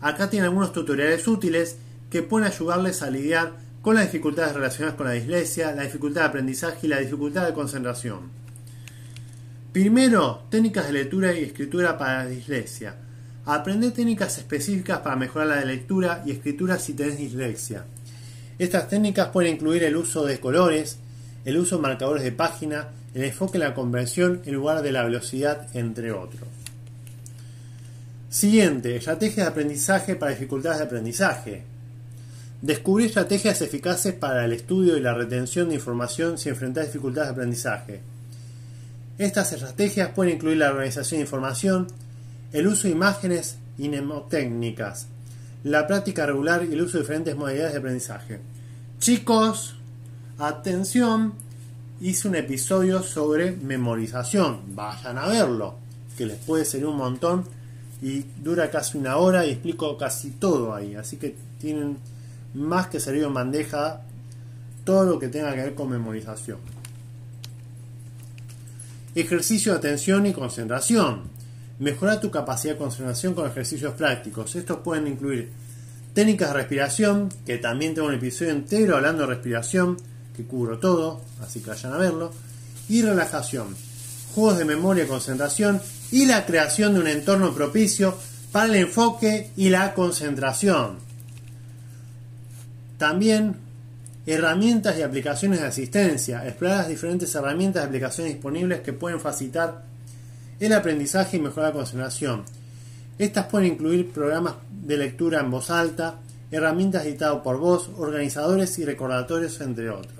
Acá 0.00 0.30
tiene 0.30 0.46
algunos 0.46 0.72
tutoriales 0.72 1.28
útiles 1.28 1.76
que 2.08 2.22
pueden 2.22 2.48
ayudarles 2.48 3.02
a 3.02 3.10
lidiar 3.10 3.52
con 3.82 3.96
las 3.96 4.04
dificultades 4.04 4.54
relacionadas 4.54 4.96
con 4.96 5.06
la 5.06 5.12
dislexia, 5.12 5.72
la 5.72 5.82
dificultad 5.82 6.22
de 6.22 6.28
aprendizaje 6.28 6.86
y 6.86 6.88
la 6.88 7.00
dificultad 7.00 7.46
de 7.46 7.52
concentración. 7.52 8.30
Primero, 9.72 10.44
técnicas 10.50 10.86
de 10.86 10.92
lectura 10.92 11.34
y 11.34 11.42
escritura 11.42 11.98
para 11.98 12.24
la 12.24 12.30
dislexia. 12.30 12.94
Aprender 13.44 13.90
técnicas 13.92 14.38
específicas 14.38 15.00
para 15.00 15.16
mejorar 15.16 15.48
la 15.48 15.64
lectura 15.64 16.22
y 16.24 16.30
escritura 16.30 16.78
si 16.78 16.92
tenés 16.92 17.18
dislexia. 17.18 17.84
Estas 18.58 18.88
técnicas 18.88 19.28
pueden 19.28 19.54
incluir 19.54 19.82
el 19.82 19.96
uso 19.96 20.24
de 20.24 20.38
colores, 20.38 20.98
el 21.44 21.58
uso 21.58 21.76
de 21.76 21.82
marcadores 21.82 22.22
de 22.22 22.30
página, 22.30 22.88
el 23.14 23.24
enfoque 23.24 23.56
en 23.56 23.64
la 23.64 23.74
comprensión 23.74 24.42
en 24.44 24.54
lugar 24.54 24.82
de 24.82 24.92
la 24.92 25.02
velocidad, 25.02 25.66
entre 25.74 26.12
otros. 26.12 26.48
Siguiente, 28.30 28.94
estrategias 28.94 29.46
de 29.46 29.50
aprendizaje 29.50 30.14
para 30.14 30.30
dificultades 30.30 30.78
de 30.78 30.84
aprendizaje. 30.84 31.71
Descubrir 32.62 33.08
estrategias 33.08 33.60
eficaces 33.60 34.14
para 34.14 34.44
el 34.44 34.52
estudio 34.52 34.96
y 34.96 35.00
la 35.00 35.14
retención 35.14 35.68
de 35.68 35.74
información 35.74 36.38
si 36.38 36.48
enfrentas 36.48 36.86
dificultades 36.86 37.30
de 37.30 37.32
aprendizaje. 37.32 38.00
Estas 39.18 39.52
estrategias 39.52 40.10
pueden 40.10 40.36
incluir 40.36 40.58
la 40.58 40.70
organización 40.70 41.18
de 41.18 41.24
información, 41.24 41.88
el 42.52 42.68
uso 42.68 42.86
de 42.86 42.94
imágenes 42.94 43.56
y 43.78 43.88
mnemotécnicas, 43.88 45.08
la 45.64 45.88
práctica 45.88 46.24
regular 46.24 46.64
y 46.64 46.72
el 46.72 46.82
uso 46.82 46.98
de 46.98 47.02
diferentes 47.02 47.34
modalidades 47.34 47.72
de 47.72 47.78
aprendizaje. 47.80 48.40
Chicos, 49.00 49.74
atención, 50.38 51.34
hice 52.00 52.28
un 52.28 52.36
episodio 52.36 53.02
sobre 53.02 53.50
memorización. 53.50 54.76
Vayan 54.76 55.18
a 55.18 55.26
verlo, 55.26 55.74
que 56.16 56.26
les 56.26 56.38
puede 56.38 56.64
ser 56.64 56.86
un 56.86 56.96
montón 56.96 57.44
y 58.00 58.24
dura 58.40 58.70
casi 58.70 58.98
una 58.98 59.16
hora 59.16 59.44
y 59.44 59.50
explico 59.50 59.98
casi 59.98 60.30
todo 60.30 60.72
ahí. 60.72 60.94
Así 60.94 61.16
que 61.16 61.34
tienen 61.60 61.98
más 62.54 62.88
que 62.88 63.00
servir 63.00 63.24
en 63.24 63.34
bandeja 63.34 64.02
todo 64.84 65.04
lo 65.04 65.18
que 65.18 65.28
tenga 65.28 65.54
que 65.54 65.62
ver 65.62 65.74
con 65.74 65.90
memorización. 65.90 66.58
Ejercicio 69.14 69.72
de 69.72 69.78
atención 69.78 70.26
y 70.26 70.32
concentración. 70.32 71.22
Mejora 71.78 72.20
tu 72.20 72.30
capacidad 72.30 72.74
de 72.74 72.78
concentración 72.78 73.34
con 73.34 73.50
ejercicios 73.50 73.94
prácticos. 73.94 74.54
Estos 74.54 74.78
pueden 74.78 75.06
incluir 75.06 75.50
técnicas 76.14 76.48
de 76.48 76.54
respiración, 76.54 77.28
que 77.46 77.58
también 77.58 77.94
tengo 77.94 78.08
un 78.08 78.14
episodio 78.14 78.52
entero 78.52 78.96
hablando 78.96 79.22
de 79.22 79.34
respiración 79.34 79.96
que 80.36 80.44
cubro 80.44 80.78
todo, 80.78 81.20
así 81.42 81.60
que 81.60 81.70
vayan 81.70 81.92
a 81.92 81.98
verlo, 81.98 82.32
y 82.88 83.02
relajación, 83.02 83.74
juegos 84.34 84.58
de 84.58 84.64
memoria 84.64 85.04
y 85.04 85.06
concentración 85.06 85.80
y 86.10 86.26
la 86.26 86.46
creación 86.46 86.94
de 86.94 87.00
un 87.00 87.06
entorno 87.06 87.54
propicio 87.54 88.16
para 88.50 88.66
el 88.66 88.76
enfoque 88.76 89.50
y 89.56 89.70
la 89.70 89.94
concentración. 89.94 91.11
También 93.02 93.56
herramientas 94.26 94.96
y 94.96 95.02
aplicaciones 95.02 95.58
de 95.58 95.66
asistencia, 95.66 96.46
explorar 96.46 96.78
las 96.78 96.88
diferentes 96.88 97.34
herramientas 97.34 97.82
y 97.82 97.86
aplicaciones 97.88 98.34
disponibles 98.34 98.80
que 98.82 98.92
pueden 98.92 99.18
facilitar 99.18 99.82
el 100.60 100.72
aprendizaje 100.72 101.36
y 101.36 101.40
mejorar 101.40 101.70
la 101.70 101.78
concentración. 101.80 102.44
Estas 103.18 103.46
pueden 103.46 103.72
incluir 103.72 104.12
programas 104.12 104.54
de 104.70 104.98
lectura 104.98 105.40
en 105.40 105.50
voz 105.50 105.70
alta, 105.70 106.20
herramientas 106.52 107.04
editadas 107.04 107.40
por 107.42 107.58
voz, 107.58 107.90
organizadores 107.98 108.78
y 108.78 108.84
recordatorios, 108.84 109.60
entre 109.60 109.90
otros. 109.90 110.14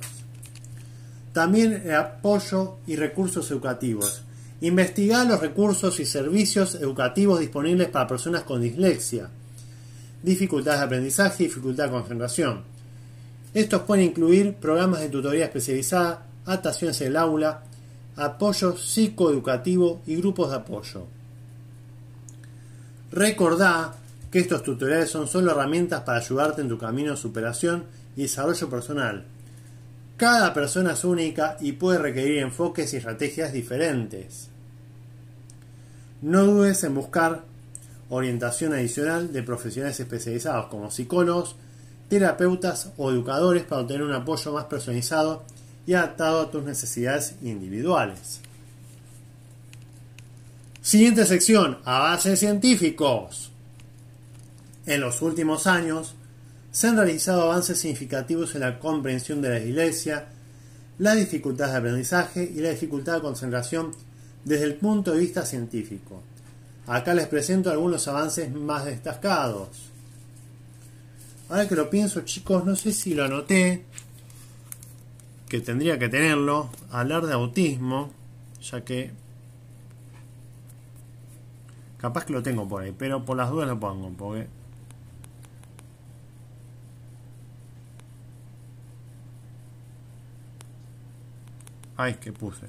También 1.33 1.89
apoyo 1.93 2.79
y 2.89 2.97
recursos 2.97 3.49
educativos. 3.53 4.25
Investigar 4.61 5.25
los 5.29 5.41
recursos 5.41 6.01
y 6.01 6.05
servicios 6.05 6.75
educativos 6.75 7.39
disponibles 7.39 7.91
para 7.91 8.09
personas 8.09 8.43
con 8.43 8.61
dislexia, 8.61 9.29
dificultades 10.21 10.81
de 10.81 10.87
aprendizaje 10.87 11.45
y 11.45 11.47
dificultad 11.47 11.85
de 11.85 11.91
concentración. 11.91 12.72
Estos 13.55 13.83
pueden 13.83 14.07
incluir 14.07 14.55
programas 14.55 15.01
de 15.01 15.09
tutoría 15.09 15.45
especializada, 15.45 16.27
adaptaciones 16.47 17.01
en 17.03 17.09
el 17.09 17.17
aula, 17.17 17.63
apoyo 18.17 18.77
psicoeducativo 18.77 20.01
y 20.07 20.17
grupos 20.17 20.51
de 20.51 20.57
apoyo. 20.57 21.07
Recordá 23.11 23.95
que 24.31 24.39
estos 24.39 24.63
tutoriales 24.63 25.11
son 25.11 25.29
solo 25.29 25.51
herramientas 25.51 26.01
para 26.01 26.19
ayudarte 26.19 26.63
en 26.63 26.69
tu 26.69 26.79
camino 26.79 27.11
de 27.11 27.19
superación 27.19 27.85
y 28.17 28.23
desarrollo 28.23 28.71
personal. 28.71 29.25
Cada 30.17 30.55
persona 30.55 30.93
es 30.93 31.05
única 31.05 31.59
y 31.61 31.73
puede 31.73 31.99
requerir 31.99 32.39
enfoques 32.39 32.95
y 32.95 32.97
estrategias 32.97 33.53
diferentes. 33.53 34.49
No 36.23 36.45
dudes 36.45 36.85
en 36.85 36.95
buscar 36.95 37.43
orientación 38.09 38.73
adicional 38.73 39.33
de 39.33 39.43
profesionales 39.43 39.99
especializados 40.01 40.67
como 40.67 40.91
psicólogos, 40.91 41.57
terapeutas 42.13 42.91
o 42.99 43.11
educadores 43.11 43.63
para 43.63 43.81
obtener 43.81 44.03
un 44.03 44.13
apoyo 44.13 44.53
más 44.53 44.67
personalizado 44.67 45.45
y 45.87 45.95
adaptado 45.95 46.43
a 46.43 46.51
tus 46.51 46.63
necesidades 46.63 47.37
individuales. 47.41 48.43
Siguiente 50.83 51.25
sección, 51.25 51.79
avances 51.87 52.39
científicos. 52.39 53.51
En 54.85 55.01
los 55.01 55.23
últimos 55.23 55.67
años, 55.67 56.15
se 56.71 56.89
han 56.89 56.97
realizado 56.97 57.45
avances 57.45 57.79
significativos 57.79 58.55
en 58.55 58.61
la 58.61 58.79
comprensión 58.79 59.41
de 59.41 59.49
la 59.49 59.61
iglesia, 59.61 60.27
la 60.99 61.15
dificultad 61.15 61.71
de 61.71 61.79
aprendizaje 61.79 62.45
y 62.45 62.61
la 62.61 62.69
dificultad 62.69 63.15
de 63.15 63.23
concentración 63.23 63.93
desde 64.45 64.65
el 64.65 64.75
punto 64.75 65.13
de 65.13 65.21
vista 65.21 65.47
científico. 65.47 66.21
Acá 66.87 67.15
les 67.15 67.27
presento 67.27 67.71
algunos 67.71 68.07
avances 68.07 68.53
más 68.53 68.85
destacados. 68.85 69.92
Ahora 71.53 71.69
que 71.69 71.75
lo 71.75 71.91
pienso, 71.91 72.23
chicos, 72.23 72.65
no 72.65 72.75
sé 72.75 72.93
si 72.93 73.13
lo 73.13 73.25
anoté, 73.25 73.85
que 75.51 75.61
tendría 75.61 75.99
que 75.99 76.09
tenerlo, 76.09 76.71
hablar 76.91 77.27
de 77.27 77.35
autismo, 77.35 78.11
ya 78.63 78.83
que 78.83 79.11
capaz 81.99 82.25
que 82.25 82.33
lo 82.33 82.43
tengo 82.43 82.67
por 82.67 82.81
ahí, 82.83 82.95
pero 82.97 83.23
por 83.27 83.37
las 83.37 83.51
dudas 83.51 83.69
lo 83.69 83.79
pongo, 83.79 84.09
porque 84.17 84.47
Ay, 91.99 92.15
que 92.15 92.33
puse. 92.33 92.67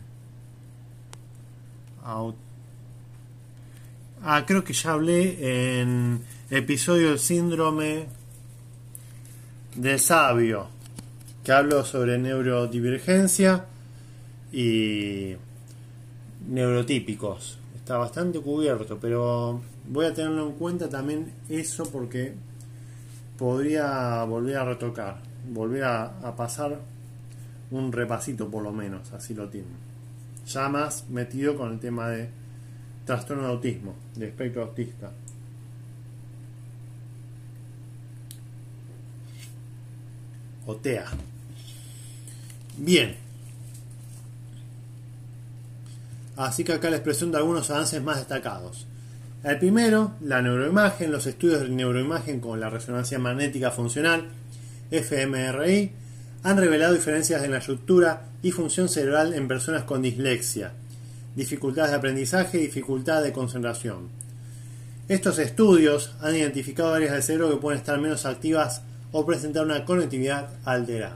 Ah, 2.04 2.34
creo 4.46 4.66
que 4.66 4.74
ya 4.74 4.92
hablé 4.92 5.80
en 5.80 6.22
episodio 6.50 7.12
del 7.12 7.20
síndrome 7.20 8.23
del 9.76 10.00
sabio, 10.00 10.68
que 11.44 11.52
hablo 11.52 11.84
sobre 11.84 12.18
neurodivergencia 12.18 13.66
y 14.52 15.36
neurotípicos. 16.48 17.58
Está 17.76 17.98
bastante 17.98 18.40
cubierto, 18.40 18.98
pero 19.00 19.62
voy 19.88 20.06
a 20.06 20.14
tenerlo 20.14 20.48
en 20.48 20.54
cuenta 20.54 20.90
también 20.90 21.34
eso 21.50 21.84
porque 21.92 22.34
podría 23.38 24.24
volver 24.24 24.58
a 24.58 24.66
retocar, 24.66 25.18
volver 25.50 25.84
a, 25.84 26.36
pasar 26.38 26.80
un 27.72 27.92
repasito 27.92 28.50
por 28.50 28.64
lo 28.64 28.72
menos, 28.72 29.12
así 29.12 29.34
lo 29.34 29.50
tiene. 29.50 29.68
Ya 30.46 30.70
más 30.70 31.10
metido 31.10 31.58
con 31.58 31.74
el 31.74 31.80
tema 31.80 32.10
de 32.10 32.30
trastorno 33.06 33.44
de 33.44 33.50
autismo, 33.50 33.96
de 34.16 34.28
espectro 34.28 34.64
autista. 34.64 35.12
O 40.66 40.76
TEA. 40.76 41.06
Bien. 42.78 43.16
Así 46.36 46.64
que 46.64 46.74
acá 46.74 46.90
les 46.90 47.02
presento 47.02 47.38
algunos 47.38 47.70
avances 47.70 48.02
más 48.02 48.18
destacados. 48.18 48.88
El 49.44 49.60
primero, 49.60 50.14
la 50.22 50.42
neuroimagen, 50.42 51.12
los 51.12 51.28
estudios 51.28 51.62
de 51.62 51.70
neuroimagen 51.70 52.40
con 52.40 52.60
la 52.60 52.70
resonancia 52.70 53.20
magnética 53.20 53.72
funcional, 53.72 54.30
fMRI, 54.90 55.92
han 56.44 56.58
revelado 56.58 56.94
diferencias 56.94 57.44
en 57.44 57.52
la 57.52 57.58
estructura 57.58 58.30
y 58.42 58.52
función 58.52 58.90
cerebral 58.90 59.34
en 59.34 59.48
personas 59.48 59.84
con 59.84 60.02
dislexia, 60.02 60.72
dificultades 61.36 61.92
de 61.92 61.98
aprendizaje 61.98 62.58
y 62.58 62.62
dificultad 62.62 63.22
de 63.22 63.34
concentración. 63.34 64.10
Estos 65.08 65.40
estudios 65.40 66.16
han 66.22 66.36
identificado 66.36 66.94
áreas 66.94 67.14
del 67.14 67.24
cerebro 67.24 67.50
que 67.50 67.58
pueden 67.58 67.80
estar 67.80 68.00
menos 68.00 68.26
activas 68.26 68.82
o 69.14 69.26
presentar 69.26 69.64
una 69.64 69.86
conectividad 69.86 70.50
alterada. 70.66 71.16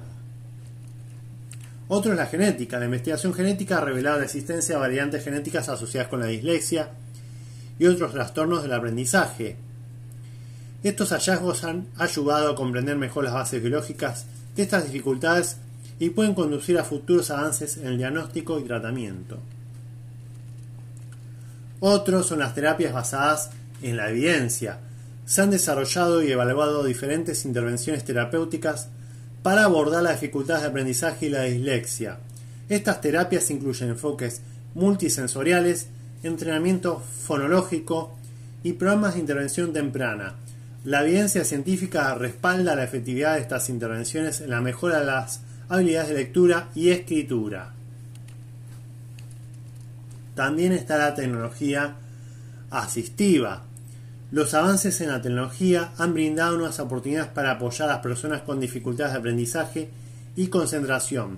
Otro 1.89 2.11
es 2.11 2.17
la 2.17 2.27
genética. 2.27 2.79
La 2.79 2.85
investigación 2.85 3.33
genética 3.33 3.77
ha 3.77 3.81
revelado 3.81 4.19
la 4.19 4.25
existencia 4.25 4.75
de 4.75 4.81
variantes 4.81 5.23
genéticas 5.23 5.67
asociadas 5.67 6.09
con 6.09 6.19
la 6.19 6.27
dislexia 6.27 6.89
y 7.79 7.85
otros 7.85 8.13
trastornos 8.13 8.63
del 8.63 8.73
aprendizaje. 8.73 9.57
Estos 10.83 11.09
hallazgos 11.09 11.63
han 11.63 11.87
ayudado 11.97 12.51
a 12.51 12.55
comprender 12.55 12.97
mejor 12.97 13.23
las 13.23 13.33
bases 13.33 13.61
biológicas 13.61 14.25
de 14.55 14.63
estas 14.63 14.85
dificultades 14.85 15.57
y 15.99 16.11
pueden 16.11 16.33
conducir 16.33 16.77
a 16.77 16.83
futuros 16.83 17.31
avances 17.31 17.77
en 17.77 17.87
el 17.87 17.97
diagnóstico 17.97 18.59
y 18.59 18.63
tratamiento. 18.63 19.39
Otros 21.79 22.27
son 22.27 22.39
las 22.39 22.53
terapias 22.53 22.93
basadas 22.93 23.51
en 23.81 23.97
la 23.97 24.09
evidencia. 24.09 24.79
Se 25.27 25.41
han 25.41 25.51
desarrollado 25.51 26.23
y 26.23 26.31
evaluado 26.31 26.85
diferentes 26.85 27.43
intervenciones 27.43 28.05
terapéuticas 28.05 28.87
para 29.43 29.65
abordar 29.65 30.01
las 30.01 30.21
dificultades 30.21 30.63
de 30.63 30.69
aprendizaje 30.69 31.25
y 31.25 31.29
la 31.29 31.43
dislexia. 31.43 32.19
Estas 32.69 33.01
terapias 33.01 33.51
incluyen 33.51 33.89
enfoques 33.89 34.39
multisensoriales, 34.73 35.87
entrenamiento 36.23 37.01
fonológico 37.01 38.15
y 38.63 38.73
programas 38.73 39.15
de 39.15 39.19
intervención 39.19 39.73
temprana. 39.73 40.35
La 40.85 41.03
evidencia 41.03 41.43
científica 41.43 42.15
respalda 42.15 42.77
la 42.77 42.85
efectividad 42.85 43.35
de 43.35 43.41
estas 43.41 43.67
intervenciones 43.67 44.39
en 44.39 44.49
la 44.49 44.61
mejora 44.61 45.01
de 45.01 45.07
las 45.07 45.41
habilidades 45.67 46.07
de 46.07 46.15
lectura 46.15 46.69
y 46.73 46.91
escritura. 46.91 47.73
También 50.35 50.71
está 50.71 50.97
la 50.97 51.15
tecnología 51.15 51.95
asistiva. 52.69 53.66
Los 54.29 54.53
avances 54.53 54.99
en 54.99 55.09
la 55.09 55.21
tecnología 55.21 55.93
han 55.97 56.13
brindado 56.13 56.57
nuevas 56.57 56.79
oportunidades 56.79 57.31
para 57.31 57.51
apoyar 57.51 57.89
a 57.89 57.93
las 57.93 58.01
personas 58.01 58.41
con 58.41 58.59
dificultades 58.59 59.13
de 59.13 59.19
aprendizaje 59.19 59.89
y 60.35 60.47
concentración. 60.47 61.37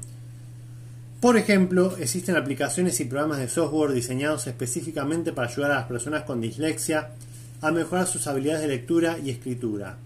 Por 1.21 1.37
ejemplo, 1.37 1.97
existen 1.97 2.35
aplicaciones 2.35 2.99
y 2.99 3.05
programas 3.05 3.39
de 3.39 3.49
software 3.49 3.91
diseñados 3.91 4.47
específicamente 4.47 5.33
para 5.33 5.49
ayudar 5.49 5.71
a 5.71 5.75
las 5.75 5.87
personas 5.87 6.23
con 6.23 6.41
dislexia 6.41 7.09
a 7.61 7.71
mejorar 7.71 8.07
sus 8.07 8.25
habilidades 8.25 8.61
de 8.61 8.69
lectura 8.69 9.19
y 9.19 9.29
escritura. 9.29 9.97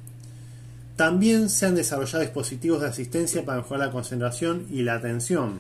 También 0.95 1.49
se 1.49 1.67
han 1.67 1.75
desarrollado 1.75 2.21
dispositivos 2.21 2.81
de 2.81 2.87
asistencia 2.87 3.45
para 3.45 3.59
mejorar 3.59 3.87
la 3.87 3.91
concentración 3.91 4.67
y 4.69 4.81
la 4.83 4.95
atención. 4.95 5.59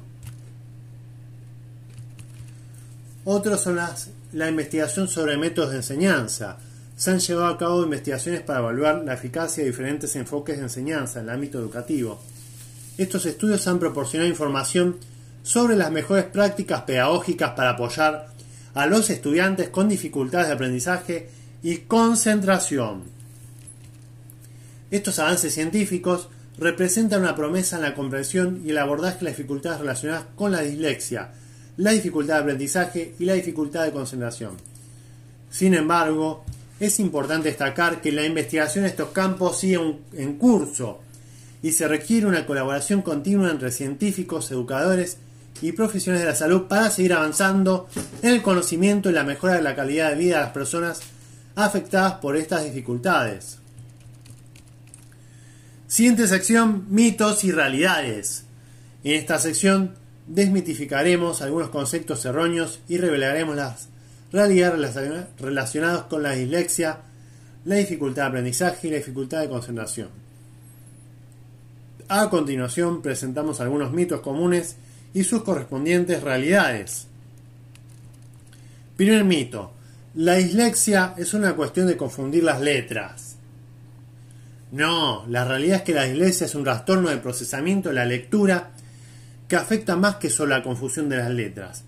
Otros 3.25 3.61
son 3.61 3.77
las, 3.77 4.09
la 4.33 4.49
investigación 4.49 5.07
sobre 5.07 5.37
métodos 5.37 5.71
de 5.71 5.77
enseñanza. 5.77 6.57
Se 6.95 7.11
han 7.11 7.19
llevado 7.19 7.47
a 7.47 7.57
cabo 7.57 7.83
investigaciones 7.83 8.41
para 8.41 8.59
evaluar 8.59 9.03
la 9.03 9.13
eficacia 9.13 9.63
de 9.63 9.69
diferentes 9.69 10.15
enfoques 10.15 10.57
de 10.57 10.63
enseñanza 10.63 11.19
en 11.19 11.25
el 11.25 11.35
ámbito 11.35 11.59
educativo. 11.59 12.21
Estos 12.97 13.25
estudios 13.25 13.67
han 13.67 13.79
proporcionado 13.79 14.29
información 14.29 14.97
sobre 15.41 15.75
las 15.75 15.91
mejores 15.91 16.25
prácticas 16.25 16.83
pedagógicas 16.83 17.51
para 17.51 17.71
apoyar 17.71 18.27
a 18.73 18.85
los 18.85 19.09
estudiantes 19.09 19.69
con 19.69 19.89
dificultades 19.89 20.47
de 20.47 20.53
aprendizaje 20.53 21.29
y 21.63 21.77
concentración. 21.79 23.03
Estos 24.91 25.17
avances 25.19 25.53
científicos 25.53 26.29
representan 26.57 27.21
una 27.21 27.35
promesa 27.35 27.77
en 27.77 27.81
la 27.81 27.95
comprensión 27.95 28.61
y 28.63 28.69
el 28.69 28.77
abordaje 28.77 29.19
de 29.19 29.25
las 29.25 29.37
dificultades 29.37 29.79
relacionadas 29.79 30.25
con 30.35 30.51
la 30.51 30.61
dislexia, 30.61 31.31
la 31.77 31.91
dificultad 31.91 32.35
de 32.35 32.41
aprendizaje 32.41 33.15
y 33.17 33.25
la 33.25 33.33
dificultad 33.33 33.85
de 33.85 33.91
concentración. 33.91 34.55
Sin 35.49 35.73
embargo, 35.73 36.45
es 36.85 36.99
importante 36.99 37.49
destacar 37.49 38.01
que 38.01 38.11
la 38.11 38.25
investigación 38.25 38.85
en 38.85 38.91
estos 38.91 39.09
campos 39.09 39.59
sigue 39.59 39.79
en 40.13 40.37
curso 40.37 40.99
y 41.61 41.71
se 41.71 41.87
requiere 41.87 42.27
una 42.27 42.45
colaboración 42.45 43.01
continua 43.01 43.49
entre 43.49 43.71
científicos, 43.71 44.51
educadores 44.51 45.17
y 45.61 45.71
profesionales 45.71 46.25
de 46.25 46.31
la 46.31 46.35
salud 46.35 46.63
para 46.63 46.89
seguir 46.89 47.13
avanzando 47.13 47.87
en 48.21 48.33
el 48.33 48.41
conocimiento 48.41 49.09
y 49.09 49.13
la 49.13 49.23
mejora 49.23 49.55
de 49.55 49.61
la 49.61 49.75
calidad 49.75 50.09
de 50.09 50.15
vida 50.15 50.37
de 50.37 50.43
las 50.43 50.51
personas 50.51 50.99
afectadas 51.55 52.15
por 52.15 52.35
estas 52.35 52.65
dificultades. 52.65 53.59
Siguiente 55.87 56.27
sección, 56.27 56.87
mitos 56.89 57.43
y 57.43 57.51
realidades. 57.51 58.45
En 59.03 59.13
esta 59.13 59.39
sección 59.39 59.93
desmitificaremos 60.27 61.41
algunos 61.41 61.69
conceptos 61.69 62.25
erróneos 62.25 62.79
y 62.89 62.97
revelaremos 62.97 63.55
las 63.55 63.89
realidades 64.33 64.95
relacionadas 65.39 66.03
con 66.05 66.23
la 66.23 66.31
dislexia, 66.31 66.97
la 67.65 67.75
dificultad 67.75 68.23
de 68.23 68.27
aprendizaje 68.29 68.87
y 68.87 68.91
la 68.91 68.97
dificultad 68.97 69.41
de 69.41 69.49
concentración. 69.49 70.09
A 72.09 72.29
continuación 72.29 73.01
presentamos 73.01 73.61
algunos 73.61 73.93
mitos 73.93 74.21
comunes 74.21 74.75
y 75.13 75.23
sus 75.23 75.43
correspondientes 75.43 76.21
realidades. 76.21 77.07
Primer 78.97 79.23
mito. 79.23 79.71
La 80.15 80.35
dislexia 80.35 81.15
es 81.17 81.33
una 81.33 81.55
cuestión 81.55 81.87
de 81.87 81.97
confundir 81.97 82.43
las 82.43 82.61
letras. 82.61 83.37
No, 84.71 85.25
la 85.27 85.45
realidad 85.45 85.77
es 85.77 85.83
que 85.83 85.93
la 85.93 86.03
dislexia 86.03 86.45
es 86.45 86.55
un 86.55 86.63
trastorno 86.63 87.09
de 87.09 87.17
procesamiento 87.17 87.89
de 87.89 87.95
la 87.95 88.05
lectura 88.05 88.71
que 89.47 89.55
afecta 89.55 89.95
más 89.95 90.15
que 90.15 90.29
solo 90.29 90.55
la 90.55 90.63
confusión 90.63 91.09
de 91.09 91.17
las 91.17 91.29
letras. 91.29 91.83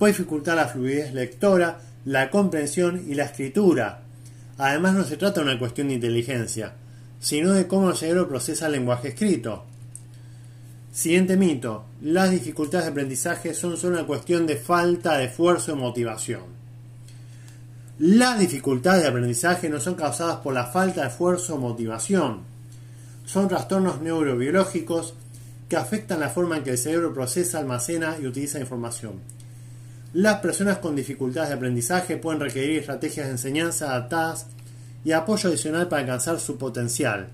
Puede 0.00 0.14
dificultar 0.14 0.56
la 0.56 0.66
fluidez 0.66 1.12
lectora, 1.12 1.78
la 2.06 2.30
comprensión 2.30 3.04
y 3.06 3.12
la 3.12 3.24
escritura. 3.24 4.00
Además 4.56 4.94
no 4.94 5.04
se 5.04 5.18
trata 5.18 5.40
de 5.40 5.46
una 5.50 5.58
cuestión 5.58 5.88
de 5.88 5.94
inteligencia, 5.96 6.72
sino 7.20 7.52
de 7.52 7.66
cómo 7.66 7.90
el 7.90 7.96
cerebro 7.98 8.26
procesa 8.26 8.64
el 8.64 8.72
lenguaje 8.72 9.08
escrito. 9.08 9.66
Siguiente 10.90 11.36
mito. 11.36 11.84
Las 12.00 12.30
dificultades 12.30 12.86
de 12.86 12.92
aprendizaje 12.92 13.52
son 13.52 13.76
solo 13.76 13.98
una 13.98 14.06
cuestión 14.06 14.46
de 14.46 14.56
falta 14.56 15.18
de 15.18 15.26
esfuerzo 15.26 15.74
o 15.74 15.76
motivación. 15.76 16.44
Las 17.98 18.38
dificultades 18.38 19.02
de 19.02 19.08
aprendizaje 19.08 19.68
no 19.68 19.80
son 19.80 19.96
causadas 19.96 20.36
por 20.36 20.54
la 20.54 20.64
falta 20.64 21.02
de 21.02 21.08
esfuerzo 21.08 21.56
o 21.56 21.58
motivación. 21.58 22.40
Son 23.26 23.48
trastornos 23.48 24.00
neurobiológicos 24.00 25.12
que 25.68 25.76
afectan 25.76 26.20
la 26.20 26.30
forma 26.30 26.56
en 26.56 26.64
que 26.64 26.70
el 26.70 26.78
cerebro 26.78 27.12
procesa, 27.12 27.58
almacena 27.58 28.16
y 28.18 28.26
utiliza 28.26 28.58
información. 28.58 29.39
Las 30.12 30.40
personas 30.40 30.78
con 30.78 30.96
dificultades 30.96 31.50
de 31.50 31.54
aprendizaje 31.54 32.16
pueden 32.16 32.40
requerir 32.40 32.80
estrategias 32.80 33.26
de 33.26 33.32
enseñanza 33.32 33.90
adaptadas 33.90 34.46
y 35.04 35.12
apoyo 35.12 35.48
adicional 35.48 35.88
para 35.88 36.02
alcanzar 36.02 36.40
su 36.40 36.58
potencial. 36.58 37.28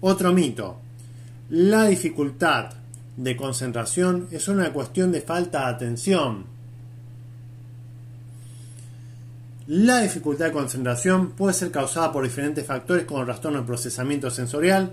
Otro 0.00 0.32
mito. 0.32 0.78
La 1.48 1.84
dificultad 1.84 2.74
de 3.16 3.36
concentración 3.36 4.28
es 4.30 4.48
una 4.48 4.72
cuestión 4.72 5.12
de 5.12 5.22
falta 5.22 5.60
de 5.60 5.66
atención. 5.66 6.44
La 9.66 10.00
dificultad 10.00 10.46
de 10.46 10.52
concentración 10.52 11.30
puede 11.30 11.54
ser 11.54 11.70
causada 11.70 12.12
por 12.12 12.24
diferentes 12.24 12.66
factores 12.66 13.04
como 13.04 13.24
trastorno 13.24 13.60
de 13.60 13.66
procesamiento 13.66 14.30
sensorial, 14.30 14.92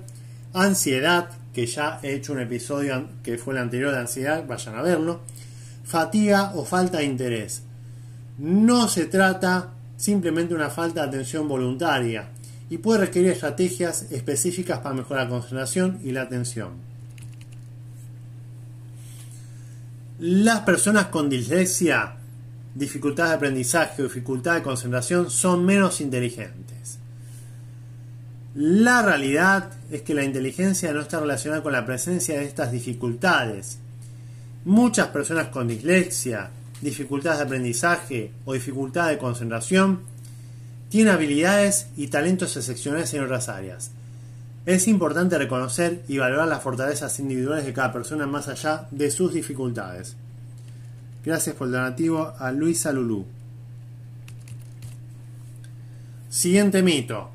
ansiedad, 0.53 1.29
que 1.53 1.65
ya 1.65 1.99
he 2.03 2.13
hecho 2.13 2.33
un 2.33 2.41
episodio 2.41 3.07
que 3.23 3.37
fue 3.37 3.53
el 3.53 3.59
anterior 3.59 3.91
de 3.91 3.99
ansiedad, 3.99 4.45
vayan 4.47 4.75
a 4.75 4.81
verlo, 4.81 5.21
fatiga 5.87 6.51
o 6.55 6.65
falta 6.65 6.97
de 6.97 7.05
interés. 7.05 7.63
No 8.37 8.87
se 8.87 9.05
trata 9.05 9.71
simplemente 9.95 10.53
de 10.53 10.59
una 10.59 10.69
falta 10.69 11.01
de 11.01 11.07
atención 11.07 11.47
voluntaria 11.47 12.29
y 12.69 12.77
puede 12.77 13.05
requerir 13.05 13.31
estrategias 13.31 14.11
específicas 14.11 14.79
para 14.79 14.93
mejorar 14.93 15.25
la 15.25 15.29
concentración 15.29 15.99
y 16.03 16.11
la 16.11 16.23
atención. 16.23 16.71
Las 20.19 20.61
personas 20.61 21.07
con 21.07 21.29
dislexia, 21.29 22.15
dificultad 22.75 23.29
de 23.29 23.35
aprendizaje 23.35 24.01
o 24.01 24.05
dificultad 24.05 24.55
de 24.55 24.63
concentración 24.63 25.29
son 25.29 25.65
menos 25.65 26.01
inteligentes. 26.01 26.99
La 28.55 29.03
realidad 29.03 29.69
es 29.91 30.01
que 30.01 30.15
la 30.15 30.23
inteligencia 30.23 30.91
no 30.91 31.01
está 31.01 31.19
relacionada 31.19 31.63
con 31.63 31.71
la 31.71 31.85
presencia 31.85 32.39
de 32.39 32.45
estas 32.45 32.71
dificultades. 32.71 33.77
Muchas 34.67 35.07
personas 35.07 35.47
con 35.47 35.69
dislexia, 35.69 36.49
dificultades 36.81 37.39
de 37.39 37.45
aprendizaje 37.45 38.33
o 38.43 38.51
dificultad 38.51 39.07
de 39.07 39.17
concentración 39.17 40.01
tienen 40.89 41.13
habilidades 41.13 41.87
y 41.95 42.07
talentos 42.07 42.57
excepcionales 42.57 43.13
en 43.13 43.23
otras 43.23 43.47
áreas. 43.47 43.91
Es 44.65 44.89
importante 44.89 45.37
reconocer 45.37 46.03
y 46.09 46.17
valorar 46.17 46.49
las 46.49 46.63
fortalezas 46.63 47.17
individuales 47.21 47.65
de 47.65 47.71
cada 47.71 47.93
persona 47.93 48.27
más 48.27 48.49
allá 48.49 48.89
de 48.91 49.09
sus 49.09 49.33
dificultades. 49.33 50.17
Gracias 51.23 51.55
por 51.55 51.67
el 51.67 51.71
donativo 51.71 52.33
a 52.37 52.51
Luisa 52.51 52.91
Lulú. 52.91 53.25
Siguiente 56.29 56.83
mito. 56.83 57.29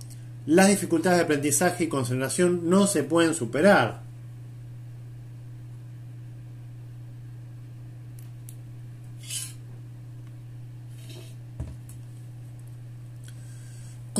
Las 0.45 0.69
dificultades 0.69 1.21
de 1.21 1.25
aprendizaje 1.25 1.85
y 1.85 1.89
concentración 1.89 2.69
no 2.69 2.87
se 2.87 3.05
pueden 3.05 3.33
superar. 3.33 4.02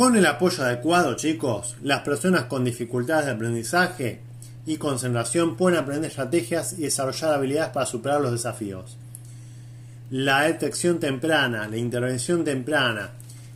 Con 0.03 0.17
el 0.17 0.27
apoyo 0.27 0.65
adecuado, 0.65 1.15
chicos, 1.15 1.77
las 1.81 2.01
personas 2.01 2.47
con 2.47 2.65
dificultades 2.65 3.27
de 3.27 3.31
aprendizaje 3.31 4.19
y 4.67 4.77
concentración 4.77 5.57
pueden 5.57 5.79
aprender 5.79 6.11
estrategias 6.11 6.73
y 6.73 6.83
desarrollar 6.83 7.35
habilidades 7.35 7.71
para 7.71 7.87
superar 7.87 8.21
los 8.21 8.33
desafíos. 8.33 8.97
La 10.11 10.43
detección 10.43 10.99
temprana, 10.99 11.69
la 11.69 11.77
intervención 11.77 12.43
temprana 12.43 13.11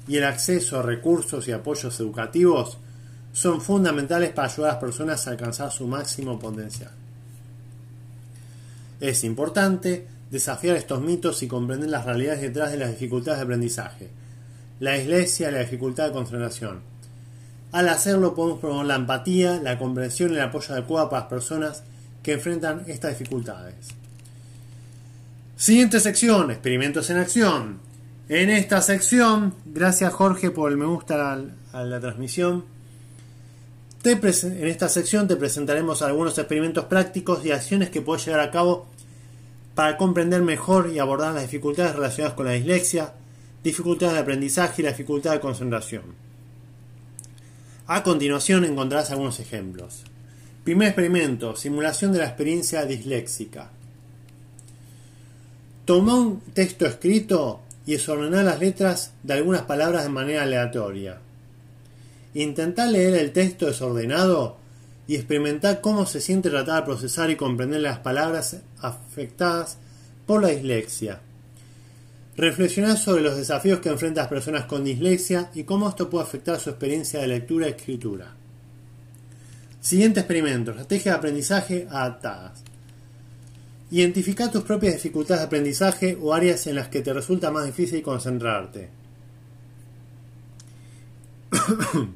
y 0.06 0.18
el 0.18 0.24
acceso 0.24 0.78
a 0.78 0.82
recursos 0.82 1.48
y 1.48 1.50
apoyos 1.50 1.98
educativos 1.98 2.78
son 3.32 3.61
fundamentales 3.61 4.30
para 4.30 4.46
ayudar 4.46 4.70
a 4.70 4.74
las 4.74 4.80
personas 4.80 5.26
a 5.26 5.30
alcanzar 5.32 5.72
su 5.72 5.88
máximo 5.88 6.38
potencial. 6.38 6.92
Es 9.00 9.24
importante 9.24 10.06
desafiar 10.30 10.76
estos 10.76 11.00
mitos 11.00 11.42
y 11.42 11.48
comprender 11.48 11.90
las 11.90 12.04
realidades 12.04 12.40
detrás 12.40 12.70
de 12.70 12.78
las 12.78 12.90
dificultades 12.90 13.40
de 13.40 13.44
aprendizaje, 13.44 14.11
la 14.80 14.92
dislexia 14.92 15.48
y 15.48 15.52
la 15.52 15.60
dificultad 15.60 16.06
de 16.06 16.12
concentración. 16.12 16.80
Al 17.72 17.88
hacerlo 17.88 18.34
podemos 18.34 18.60
promover 18.60 18.86
la 18.86 18.96
empatía, 18.96 19.60
la 19.62 19.78
comprensión 19.78 20.32
y 20.32 20.34
el 20.34 20.42
apoyo 20.42 20.72
adecuado 20.74 21.10
para 21.10 21.22
las 21.22 21.30
personas 21.30 21.82
que 22.22 22.34
enfrentan 22.34 22.84
estas 22.86 23.18
dificultades. 23.18 23.74
Siguiente 25.56 26.00
sección, 26.00 26.50
experimentos 26.50 27.08
en 27.10 27.18
acción. 27.18 27.78
En 28.28 28.50
esta 28.50 28.82
sección, 28.82 29.54
gracias 29.64 30.12
Jorge 30.12 30.50
por 30.50 30.70
el 30.70 30.76
me 30.76 30.86
gusta 30.86 31.32
a 31.72 31.84
la, 31.84 32.00
transmisión. 32.00 32.64
en 34.04 34.66
esta 34.66 34.88
sección 34.88 35.28
te 35.28 35.36
presentaremos 35.36 36.02
algunos 36.02 36.36
experimentos 36.36 36.86
prácticos 36.86 37.44
y 37.44 37.52
acciones 37.52 37.90
que 37.90 38.02
puedes 38.02 38.24
llevar 38.26 38.40
a 38.40 38.50
cabo 38.50 38.86
para 39.74 39.96
comprender 39.96 40.42
mejor 40.42 40.90
y 40.92 40.98
abordar 40.98 41.34
las 41.34 41.42
dificultades 41.42 41.94
relacionadas 41.94 42.34
con 42.34 42.46
la 42.46 42.52
dislexia, 42.52 43.12
dificultades 43.66 44.14
de 44.14 44.20
aprendizaje 44.20 44.81
y 44.81 44.85
la 44.85 44.92
dificultad 44.92 45.33
de 45.33 45.40
concentración. 45.40 46.02
A 47.88 48.05
continuación 48.05 48.64
encontrarás 48.64 49.11
algunos 49.11 49.40
ejemplos. 49.40 50.05
Primer 50.62 50.88
experimento, 50.88 51.57
simulación 51.57 52.12
de 52.12 52.18
la 52.18 52.26
experiencia 52.26 52.85
disléxica. 52.85 53.70
Toma 55.85 56.14
un 56.14 56.40
texto 56.55 56.87
escrito 56.87 57.61
y 57.87 57.92
desordenar 57.92 58.44
las 58.44 58.61
letras 58.61 59.12
de 59.24 59.35
algunas 59.35 59.62
palabras 59.62 60.05
de 60.05 60.11
manera 60.11 60.44
aleatoria. 60.44 61.18
Intenta 62.35 62.87
leer 62.87 63.14
el 63.16 63.33
texto 63.33 63.66
desordenado 63.66 64.59
y 65.09 65.16
experimentar 65.16 65.81
cómo 65.81 66.07
se 66.07 66.20
siente 66.20 66.50
tratar 66.50 66.83
de 66.83 66.87
procesar 66.87 67.31
y 67.31 67.37
comprender 67.37 67.81
las 67.81 67.98
palabras 67.98 68.59
afectadas 68.81 69.79
por 70.24 70.42
la 70.42 70.48
dislexia. 70.50 71.20
Reflexionar 72.37 72.99
sobre 72.99 73.22
los 73.22 73.37
desafíos 73.37 73.81
que 73.81 73.88
enfrentan 73.88 74.25
las 74.25 74.29
personas 74.29 74.66
con 74.66 74.85
dislexia 74.85 75.51
y 75.55 75.64
cómo 75.64 75.88
esto 75.88 76.11
puede 76.11 76.25
afectar 76.25 76.61
su 76.61 76.68
experiencia 76.68 77.20
de 77.20 77.29
lectura 77.29 77.66
y 77.66 77.70
escritura. 77.70 78.35
Siguiente 79.81 80.20
experimento, 80.20 80.72
estrategias 80.72 81.14
de 81.14 81.18
aprendizaje 81.18 81.87
adaptadas. 81.90 82.62
Identifica 83.90 84.51
tus 84.51 84.64
propias 84.64 84.94
dificultades 84.94 85.40
de 85.40 85.46
aprendizaje 85.46 86.18
o 86.20 86.35
áreas 86.35 86.66
en 86.66 86.75
las 86.75 86.88
que 86.88 87.01
te 87.01 87.14
resulta 87.14 87.51
más 87.51 87.64
difícil 87.64 88.03
concentrarte. 88.03 88.90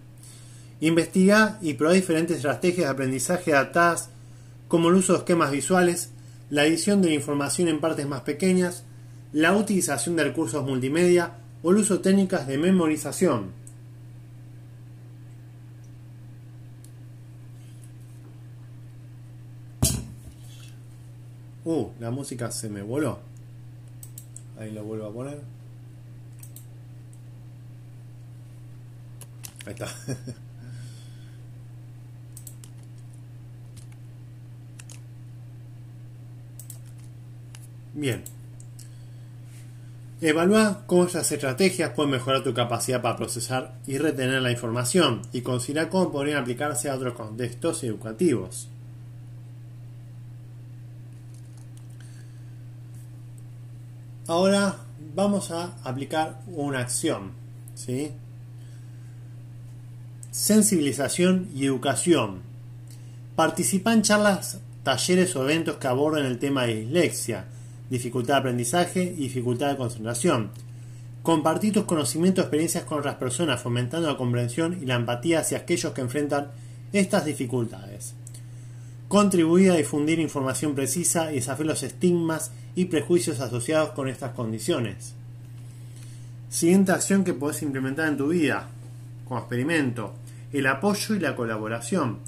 Investiga 0.80 1.58
y 1.62 1.74
prueba 1.74 1.94
diferentes 1.94 2.36
estrategias 2.36 2.88
de 2.88 2.92
aprendizaje 2.92 3.54
adaptadas 3.54 4.10
como 4.68 4.90
el 4.90 4.96
uso 4.96 5.14
de 5.14 5.20
esquemas 5.20 5.50
visuales, 5.50 6.10
la 6.50 6.66
edición 6.66 7.00
de 7.00 7.08
la 7.08 7.14
información 7.14 7.68
en 7.68 7.80
partes 7.80 8.06
más 8.06 8.20
pequeñas, 8.22 8.84
la 9.32 9.56
utilización 9.56 10.16
de 10.16 10.24
recursos 10.24 10.64
multimedia 10.64 11.34
o 11.62 11.70
el 11.70 11.78
uso 11.78 11.96
de 11.98 12.02
técnicas 12.02 12.46
de 12.46 12.58
memorización. 12.58 13.52
Uh, 21.64 21.90
la 22.00 22.10
música 22.10 22.50
se 22.50 22.68
me 22.68 22.82
voló. 22.82 23.20
Ahí 24.58 24.72
lo 24.72 24.82
vuelvo 24.84 25.06
a 25.06 25.12
poner. 25.12 25.40
Ahí 29.66 29.72
está. 29.74 29.86
Bien. 37.94 38.39
Evalúa 40.22 40.82
cómo 40.86 41.04
estas 41.04 41.32
estrategias 41.32 41.92
pueden 41.92 42.10
mejorar 42.10 42.42
tu 42.44 42.52
capacidad 42.52 43.00
para 43.00 43.16
procesar 43.16 43.78
y 43.86 43.96
retener 43.96 44.42
la 44.42 44.50
información 44.50 45.22
y 45.32 45.40
considera 45.40 45.88
cómo 45.88 46.12
podrían 46.12 46.42
aplicarse 46.42 46.90
a 46.90 46.94
otros 46.94 47.14
contextos 47.14 47.82
educativos. 47.84 48.68
Ahora 54.26 54.76
vamos 55.14 55.50
a 55.50 55.74
aplicar 55.84 56.42
una 56.48 56.80
acción. 56.80 57.32
Sensibilización 60.30 61.48
y 61.54 61.64
educación. 61.64 62.42
Participa 63.34 63.94
en 63.94 64.02
charlas, 64.02 64.60
talleres 64.82 65.34
o 65.34 65.44
eventos 65.44 65.78
que 65.78 65.86
aborden 65.88 66.26
el 66.26 66.38
tema 66.38 66.66
de 66.66 66.74
dislexia, 66.74 67.46
dificultad 67.90 68.34
de 68.34 68.40
aprendizaje 68.40 69.02
y 69.02 69.24
dificultad 69.24 69.70
de 69.70 69.76
concentración. 69.76 70.50
Compartir 71.22 71.74
tus 71.74 71.84
conocimientos 71.84 72.42
y 72.42 72.46
experiencias 72.46 72.84
con 72.84 73.00
otras 73.00 73.16
personas, 73.16 73.60
fomentando 73.60 74.08
la 74.08 74.16
comprensión 74.16 74.78
y 74.80 74.86
la 74.86 74.94
empatía 74.94 75.40
hacia 75.40 75.58
aquellos 75.58 75.92
que 75.92 76.00
enfrentan 76.00 76.48
estas 76.92 77.26
dificultades. 77.26 78.14
Contribuir 79.08 79.72
a 79.72 79.76
difundir 79.76 80.20
información 80.20 80.74
precisa 80.74 81.32
y 81.32 81.36
desafiar 81.36 81.66
los 81.66 81.82
estigmas 81.82 82.52
y 82.74 82.86
prejuicios 82.86 83.40
asociados 83.40 83.90
con 83.90 84.08
estas 84.08 84.32
condiciones. 84.32 85.14
Siguiente 86.48 86.92
acción 86.92 87.24
que 87.24 87.34
puedes 87.34 87.62
implementar 87.62 88.08
en 88.08 88.16
tu 88.16 88.28
vida, 88.28 88.68
como 89.26 89.40
experimento, 89.40 90.14
el 90.52 90.66
apoyo 90.66 91.14
y 91.14 91.20
la 91.20 91.36
colaboración. 91.36 92.18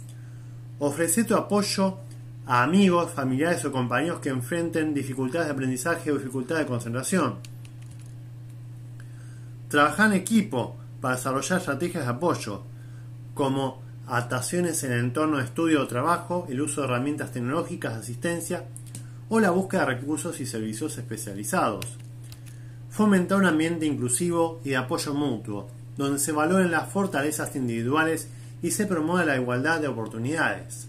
Ofrece 0.79 1.25
tu 1.25 1.35
apoyo 1.35 1.99
a 2.47 2.63
amigos, 2.63 3.13
familiares 3.13 3.65
o 3.65 3.73
compañeros 3.73 4.21
que 4.21 4.31
enfrenten 4.31 4.95
dificultades 4.95 5.47
de 5.47 5.55
aprendizaje 5.55 6.11
o 6.11 6.19
dificultades 6.19 6.65
de 6.65 6.71
concentración. 6.71 7.37
Trabajar 9.69 10.09
en 10.11 10.19
equipo 10.19 10.77
para 11.01 11.17
desarrollar 11.17 11.59
estrategias 11.59 12.05
de 12.05 12.11
apoyo, 12.11 12.63
como 13.35 13.83
adaptaciones 14.07 14.83
en 14.85 14.93
el 14.93 15.01
entorno 15.01 15.39
de 15.39 15.45
estudio 15.45 15.83
o 15.83 15.87
trabajo, 15.87 16.47
el 16.51 16.61
uso 16.61 16.81
de 16.81 16.89
herramientas 16.89 17.33
tecnológicas 17.33 17.95
de 17.95 18.01
asistencia 18.01 18.65
o 19.29 19.41
la 19.41 19.51
búsqueda 19.51 19.87
de 19.87 19.95
recursos 19.95 20.41
y 20.41 20.47
servicios 20.47 20.99
especializados. 20.99 21.87
Fomentar 22.91 23.39
un 23.39 23.47
ambiente 23.47 23.87
inclusivo 23.87 24.61
y 24.65 24.71
de 24.71 24.77
apoyo 24.77 25.15
mutuo, 25.15 25.69
donde 25.97 26.19
se 26.19 26.33
valoren 26.33 26.71
las 26.71 26.91
fortalezas 26.91 27.57
individuales 27.57 28.29
y 28.63 28.73
se 28.73 28.87
promueva 28.87 29.25
la 29.25 29.37
igualdad 29.37 29.81
de 29.81 29.89
oportunidades. 29.89 30.89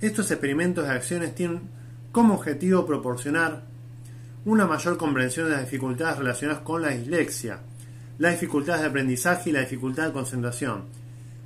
Estos 0.00 0.30
experimentos 0.30 0.86
de 0.86 0.94
acciones 0.94 1.34
tienen 1.34 1.60
como 2.10 2.34
objetivo 2.34 2.86
proporcionar 2.86 3.64
una 4.46 4.66
mayor 4.66 4.96
comprensión 4.96 5.46
de 5.46 5.52
las 5.52 5.64
dificultades 5.64 6.18
relacionadas 6.18 6.62
con 6.62 6.80
la 6.80 6.88
dislexia, 6.88 7.58
las 8.18 8.32
dificultades 8.32 8.80
de 8.80 8.88
aprendizaje 8.88 9.50
y 9.50 9.52
la 9.52 9.60
dificultad 9.60 10.06
de 10.06 10.12
concentración, 10.12 10.84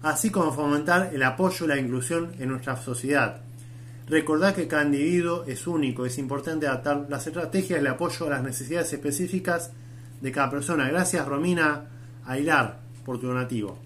así 0.03 0.31
como 0.31 0.53
fomentar 0.53 1.11
el 1.13 1.25
apoyo 1.25 1.65
y 1.65 1.69
la 1.69 1.79
inclusión 1.79 2.33
en 2.39 2.51
nuestra 2.51 2.77
sociedad. 2.77 3.41
Recordar 4.07 4.55
que 4.55 4.69
cada 4.69 4.85
individuo 4.85 5.45
es 5.49 5.67
único, 5.67 6.07
es 6.07 6.17
importante 6.19 6.69
adaptar 6.69 7.07
las 7.09 7.27
estrategias 7.27 7.83
de 7.83 7.89
apoyo 7.89 8.27
a 8.27 8.31
las 8.31 8.43
necesidades 8.45 8.93
específicas 8.93 9.73
de 10.21 10.31
cada 10.31 10.51
persona. 10.51 10.89
Gracias 10.89 11.27
Romina 11.27 11.87
Ailar 12.25 12.81
por 13.05 13.19
tu 13.19 13.27
donativo. 13.27 13.84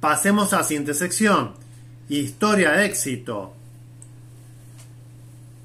Pasemos 0.00 0.52
a 0.52 0.58
la 0.58 0.64
siguiente 0.64 0.94
sección. 0.94 1.54
Historia 2.08 2.70
de 2.70 2.86
éxito. 2.86 3.52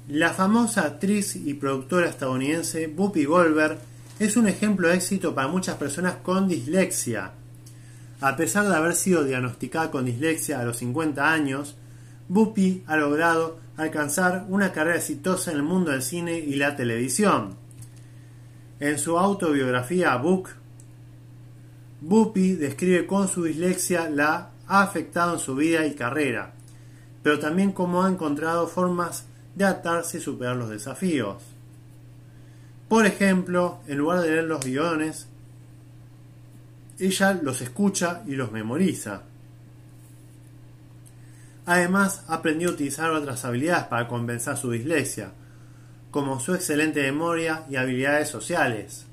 La 0.08 0.30
famosa 0.30 0.82
actriz 0.82 1.36
y 1.36 1.54
productora 1.54 2.08
estadounidense 2.08 2.88
Whoopi 2.88 3.26
Goldberg 3.26 3.78
es 4.18 4.36
un 4.36 4.48
ejemplo 4.48 4.88
de 4.88 4.96
éxito 4.96 5.36
para 5.36 5.46
muchas 5.46 5.76
personas 5.76 6.16
con 6.16 6.48
dislexia. 6.48 7.30
A 8.20 8.34
pesar 8.36 8.68
de 8.68 8.74
haber 8.74 8.96
sido 8.96 9.22
diagnosticada 9.22 9.92
con 9.92 10.04
dislexia 10.04 10.58
a 10.58 10.64
los 10.64 10.78
50 10.78 11.32
años, 11.32 11.76
Whoopi 12.28 12.82
ha 12.88 12.96
logrado 12.96 13.60
alcanzar 13.76 14.46
una 14.48 14.72
carrera 14.72 14.96
exitosa 14.96 15.52
en 15.52 15.58
el 15.58 15.62
mundo 15.62 15.92
del 15.92 16.02
cine 16.02 16.40
y 16.40 16.56
la 16.56 16.74
televisión. 16.74 17.54
En 18.80 18.98
su 18.98 19.16
autobiografía 19.16 20.16
Book, 20.16 20.48
Whoopi 22.06 22.56
describe 22.56 23.06
cómo 23.06 23.26
su 23.26 23.44
dislexia 23.44 24.10
la 24.10 24.50
ha 24.66 24.82
afectado 24.82 25.34
en 25.34 25.38
su 25.40 25.54
vida 25.56 25.86
y 25.86 25.94
carrera, 25.94 26.52
pero 27.22 27.38
también 27.38 27.72
cómo 27.72 28.02
ha 28.02 28.10
encontrado 28.10 28.68
formas 28.68 29.24
de 29.54 29.64
atarse 29.64 30.18
y 30.18 30.20
superar 30.20 30.56
los 30.56 30.68
desafíos. 30.68 31.42
Por 32.88 33.06
ejemplo, 33.06 33.78
en 33.86 33.98
lugar 33.98 34.20
de 34.20 34.30
leer 34.30 34.44
los 34.44 34.64
guiones, 34.64 35.28
ella 36.98 37.40
los 37.42 37.62
escucha 37.62 38.22
y 38.26 38.32
los 38.32 38.52
memoriza. 38.52 39.22
Además, 41.64 42.24
aprendió 42.28 42.68
a 42.68 42.72
utilizar 42.72 43.10
otras 43.10 43.46
habilidades 43.46 43.86
para 43.86 44.06
compensar 44.06 44.58
su 44.58 44.70
dislexia, 44.70 45.32
como 46.10 46.38
su 46.38 46.54
excelente 46.54 47.02
memoria 47.02 47.64
y 47.70 47.76
habilidades 47.76 48.28
sociales. 48.28 49.06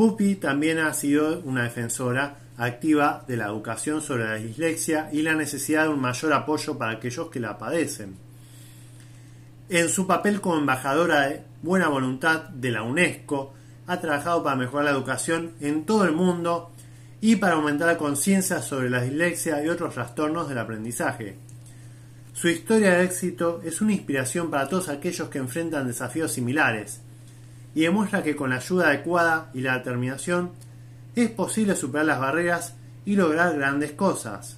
Bupi 0.00 0.36
también 0.36 0.78
ha 0.78 0.94
sido 0.94 1.42
una 1.44 1.64
defensora 1.64 2.38
activa 2.56 3.22
de 3.28 3.36
la 3.36 3.48
educación 3.48 4.00
sobre 4.00 4.24
la 4.24 4.36
dislexia 4.36 5.10
y 5.12 5.20
la 5.20 5.34
necesidad 5.34 5.82
de 5.82 5.88
un 5.90 6.00
mayor 6.00 6.32
apoyo 6.32 6.78
para 6.78 6.92
aquellos 6.92 7.28
que 7.28 7.38
la 7.38 7.58
padecen. 7.58 8.16
En 9.68 9.90
su 9.90 10.06
papel 10.06 10.40
como 10.40 10.56
embajadora 10.56 11.28
de 11.28 11.42
buena 11.60 11.88
voluntad 11.88 12.44
de 12.48 12.70
la 12.70 12.82
UNESCO, 12.82 13.52
ha 13.86 14.00
trabajado 14.00 14.42
para 14.42 14.56
mejorar 14.56 14.86
la 14.86 14.92
educación 14.92 15.52
en 15.60 15.84
todo 15.84 16.04
el 16.04 16.12
mundo 16.12 16.72
y 17.20 17.36
para 17.36 17.56
aumentar 17.56 17.88
la 17.88 17.98
conciencia 17.98 18.62
sobre 18.62 18.88
la 18.88 19.02
dislexia 19.02 19.62
y 19.62 19.68
otros 19.68 19.92
trastornos 19.92 20.48
del 20.48 20.56
aprendizaje. 20.56 21.36
Su 22.32 22.48
historia 22.48 22.92
de 22.92 23.04
éxito 23.04 23.60
es 23.66 23.82
una 23.82 23.92
inspiración 23.92 24.50
para 24.50 24.66
todos 24.66 24.88
aquellos 24.88 25.28
que 25.28 25.36
enfrentan 25.36 25.86
desafíos 25.86 26.32
similares 26.32 27.02
y 27.74 27.82
demuestra 27.82 28.22
que 28.22 28.36
con 28.36 28.50
la 28.50 28.56
ayuda 28.56 28.88
adecuada 28.88 29.50
y 29.54 29.60
la 29.60 29.78
determinación 29.78 30.50
es 31.14 31.30
posible 31.30 31.76
superar 31.76 32.06
las 32.06 32.20
barreras 32.20 32.74
y 33.04 33.16
lograr 33.16 33.56
grandes 33.56 33.92
cosas. 33.92 34.56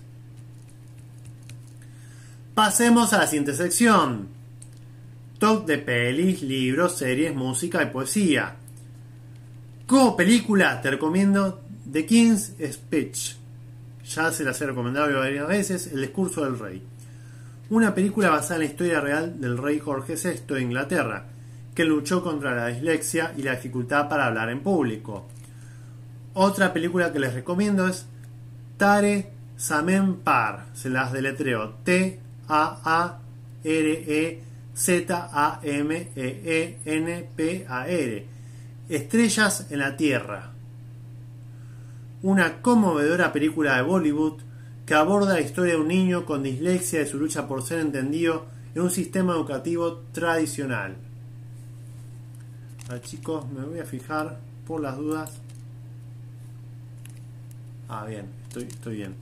Pasemos 2.55 3.13
a 3.13 3.19
la 3.19 3.27
siguiente 3.27 3.55
sección. 3.55 4.29
Top 5.39 5.67
de 5.67 5.79
pelis, 5.79 6.43
libros, 6.43 6.97
series, 6.97 7.35
música 7.35 7.83
y 7.83 7.87
poesía. 7.87 8.57
Como 9.87 10.17
película 10.17 10.81
te 10.81 10.91
recomiendo 10.91 11.63
The 11.91 12.07
King's 12.07 12.53
Speech. 12.73 13.37
Ya 14.05 14.31
se 14.31 14.45
las 14.45 14.61
he 14.61 14.67
recomendado 14.67 15.19
varias 15.19 15.49
veces, 15.49 15.87
El 15.89 16.03
discurso 16.03 16.45
del 16.45 16.59
rey. 16.59 16.83
Una 17.71 17.95
película 17.95 18.29
basada 18.29 18.57
en 18.57 18.61
la 18.61 18.67
historia 18.67 19.01
real 19.01 19.41
del 19.41 19.57
rey 19.57 19.79
Jorge 19.79 20.17
VI 20.17 20.55
de 20.55 20.63
Inglaterra, 20.63 21.32
que 21.75 21.85
luchó 21.85 22.23
contra 22.23 22.55
la 22.55 22.67
dislexia 22.69 23.33
y 23.37 23.43
la 23.43 23.53
dificultad 23.53 24.09
para 24.09 24.27
hablar 24.27 24.51
en 24.51 24.61
público. 24.61 25.27
Otra 26.35 26.73
película 26.73 27.13
que 27.13 27.19
les 27.19 27.35
recomiendo 27.35 27.89
es 27.89 28.07
Tare 28.77 29.31
Samen 29.57 30.17
Par, 30.17 30.67
se 30.75 30.91
las 30.91 31.13
deletreo 31.13 31.75
T 31.85 32.21
A 32.49 32.81
A 32.85 33.21
R 33.65 34.05
E 34.07 34.43
Z 34.75 35.31
A 35.33 35.61
M 35.63 35.95
E 36.17 36.43
E 36.45 36.79
N 36.85 37.29
P 37.37 37.67
A 37.69 37.87
R. 37.87 38.27
Estrellas 38.89 39.67
en 39.71 39.79
la 39.79 39.97
Tierra. 39.97 40.51
Una 42.23 42.61
conmovedora 42.61 43.33
película 43.33 43.77
de 43.77 43.83
Bollywood 43.83 44.43
que 44.87 44.95
aborda 44.95 45.35
la 45.35 45.41
historia 45.41 45.75
de 45.75 45.81
un 45.81 45.89
niño 45.89 46.25
con 46.25 46.43
dislexia 46.43 47.03
y 47.03 47.07
su 47.07 47.19
lucha 47.19 47.47
por 47.47 47.63
ser 47.63 47.81
entendido 47.81 48.47
en 48.75 48.83
un 48.83 48.91
sistema 48.91 49.35
educativo 49.35 50.03
tradicional. 50.13 50.97
A 52.91 53.01
chicos, 53.01 53.49
me 53.49 53.65
voy 53.65 53.79
a 53.79 53.85
fijar 53.85 54.39
por 54.67 54.81
las 54.81 54.97
dudas. 54.97 55.41
Ah, 57.89 58.05
bien, 58.07 58.27
estoy, 58.49 58.65
estoy 58.65 58.97
bien. 58.97 59.15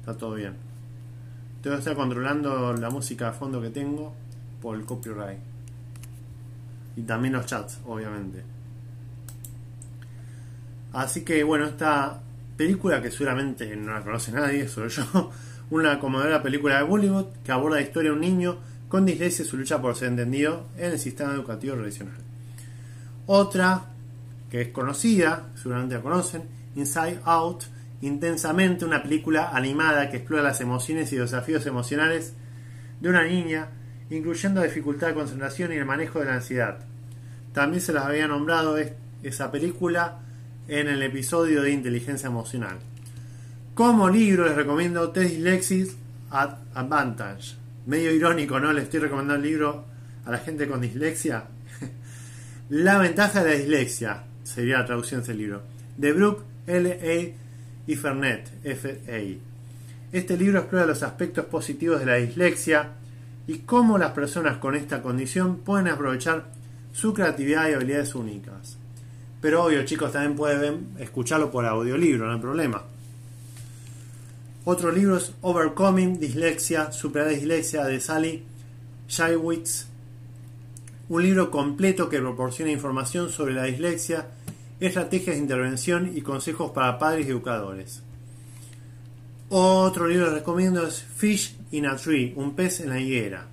Está 0.00 0.16
todo 0.16 0.34
bien. 0.34 0.54
Tengo 1.62 1.76
que 1.76 1.80
estar 1.80 1.96
controlando 1.96 2.72
la 2.74 2.88
música 2.88 3.26
de 3.26 3.32
fondo 3.32 3.60
que 3.60 3.70
tengo 3.70 4.14
por 4.62 4.76
el 4.76 4.84
copyright. 4.84 5.38
Y 6.96 7.02
también 7.02 7.34
los 7.34 7.46
chats, 7.46 7.80
obviamente. 7.84 8.42
Así 10.92 11.22
que 11.22 11.42
bueno, 11.44 11.66
esta 11.66 12.20
película 12.56 13.02
que 13.02 13.10
seguramente 13.10 13.74
no 13.76 13.92
la 13.92 14.02
conoce 14.02 14.32
nadie, 14.32 14.68
solo 14.68 14.88
yo, 14.88 15.30
una 15.70 15.92
acomodadora 15.92 16.42
película 16.42 16.78
de 16.78 16.84
Bollywood 16.84 17.26
que 17.44 17.52
aborda 17.52 17.76
la 17.76 17.82
historia 17.82 18.10
de 18.10 18.16
un 18.16 18.20
niño 18.20 18.58
con 18.88 19.04
dislexia 19.04 19.44
y 19.44 19.48
su 19.48 19.56
lucha 19.56 19.80
por 19.80 19.94
ser 19.96 20.08
entendido 20.08 20.66
en 20.76 20.92
el 20.92 20.98
sistema 20.98 21.32
educativo 21.32 21.74
tradicional. 21.74 22.29
Otra 23.26 23.86
que 24.50 24.62
es 24.62 24.68
conocida, 24.68 25.48
seguramente 25.54 25.94
la 25.94 26.02
conocen, 26.02 26.42
Inside 26.74 27.20
Out, 27.24 27.64
intensamente 28.02 28.84
una 28.84 29.02
película 29.02 29.50
animada 29.52 30.10
que 30.10 30.18
explora 30.18 30.42
las 30.42 30.60
emociones 30.60 31.12
y 31.12 31.16
desafíos 31.16 31.66
emocionales 31.66 32.34
de 33.00 33.08
una 33.08 33.24
niña, 33.24 33.68
incluyendo 34.10 34.62
dificultad 34.62 35.08
de 35.08 35.14
concentración 35.14 35.72
y 35.72 35.76
el 35.76 35.84
manejo 35.84 36.18
de 36.18 36.26
la 36.26 36.34
ansiedad. 36.34 36.78
También 37.52 37.80
se 37.80 37.92
las 37.92 38.04
había 38.04 38.26
nombrado 38.26 38.76
esa 39.22 39.50
película 39.50 40.18
en 40.68 40.88
el 40.88 41.02
episodio 41.02 41.62
de 41.62 41.72
inteligencia 41.72 42.28
emocional. 42.28 42.78
Como 43.74 44.08
libro 44.08 44.46
les 44.46 44.56
recomiendo 44.56 45.10
The 45.10 45.20
Dyslexis 45.20 45.96
Advantage. 46.30 47.56
Medio 47.86 48.12
irónico, 48.12 48.60
¿no? 48.60 48.72
Le 48.72 48.82
estoy 48.82 49.00
recomendando 49.00 49.42
el 49.42 49.50
libro 49.50 49.84
a 50.24 50.30
la 50.30 50.38
gente 50.38 50.68
con 50.68 50.80
dislexia. 50.80 51.44
La 52.70 52.98
ventaja 52.98 53.42
de 53.42 53.50
la 53.50 53.56
dislexia 53.56 54.22
sería 54.44 54.78
la 54.78 54.86
traducción 54.86 55.20
de 55.20 55.24
ese 55.24 55.34
libro. 55.34 55.62
De 55.96 56.12
Brooke 56.12 56.44
L. 56.66 57.34
Y 57.86 57.96
Fernet 57.96 58.48
F. 58.62 59.00
A. 59.08 60.16
Este 60.16 60.36
libro 60.36 60.60
explora 60.60 60.86
los 60.86 61.02
aspectos 61.02 61.46
positivos 61.46 61.98
de 61.98 62.06
la 62.06 62.14
dislexia 62.16 62.90
y 63.48 63.58
cómo 63.58 63.98
las 63.98 64.12
personas 64.12 64.58
con 64.58 64.76
esta 64.76 65.02
condición 65.02 65.58
pueden 65.58 65.88
aprovechar 65.88 66.46
su 66.92 67.12
creatividad 67.12 67.68
y 67.68 67.72
habilidades 67.72 68.14
únicas. 68.14 68.76
Pero 69.40 69.64
obvio, 69.64 69.84
chicos, 69.84 70.12
también 70.12 70.36
pueden 70.36 70.90
escucharlo 71.00 71.50
por 71.50 71.66
audiolibro, 71.66 72.26
no 72.26 72.34
hay 72.34 72.40
problema. 72.40 72.84
Otro 74.64 74.92
libro 74.92 75.16
es 75.16 75.32
Overcoming 75.40 76.20
Dislexia, 76.20 76.92
Superar 76.92 77.30
Dislexia 77.30 77.84
de 77.84 77.98
Sally 77.98 78.44
Shywitz. 79.08 79.89
Un 81.10 81.24
libro 81.24 81.50
completo 81.50 82.08
que 82.08 82.20
proporciona 82.20 82.70
información 82.70 83.30
sobre 83.30 83.52
la 83.52 83.64
dislexia 83.64 84.28
estrategias 84.78 85.34
de 85.34 85.42
intervención 85.42 86.16
y 86.16 86.20
consejos 86.20 86.70
para 86.70 87.00
padres 87.00 87.26
y 87.26 87.30
educadores. 87.30 88.04
Otro 89.48 90.06
libro 90.06 90.26
que 90.26 90.36
recomiendo 90.36 90.86
es 90.86 91.02
Fish 91.02 91.56
in 91.72 91.86
a 91.86 91.96
Tree, 91.96 92.32
un 92.36 92.54
pez 92.54 92.78
en 92.78 92.90
la 92.90 93.00
higuera, 93.00 93.48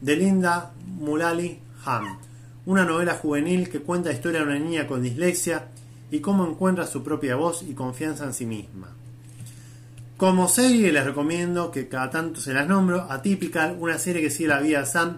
de 0.00 0.14
Linda 0.14 0.72
Mulally 1.00 1.58
Ham, 1.84 2.16
una 2.64 2.84
novela 2.84 3.14
juvenil 3.14 3.68
que 3.68 3.80
cuenta 3.80 4.10
la 4.10 4.14
historia 4.14 4.38
de 4.38 4.46
una 4.46 4.60
niña 4.60 4.86
con 4.86 5.02
dislexia 5.02 5.66
y 6.12 6.20
cómo 6.20 6.46
encuentra 6.46 6.86
su 6.86 7.02
propia 7.02 7.34
voz 7.34 7.64
y 7.64 7.74
confianza 7.74 8.24
en 8.24 8.34
sí 8.34 8.46
misma. 8.46 8.94
Como 10.16 10.46
serie 10.46 10.92
les 10.92 11.04
recomiendo 11.04 11.72
que 11.72 11.88
cada 11.88 12.10
tanto 12.10 12.40
se 12.40 12.52
las 12.52 12.68
nombro, 12.68 13.10
Atypical, 13.10 13.76
una 13.80 13.98
serie 13.98 14.22
que 14.22 14.30
sigue 14.30 14.50
la 14.50 14.60
vida 14.60 14.78
de 14.78 14.86
Sam, 14.86 15.16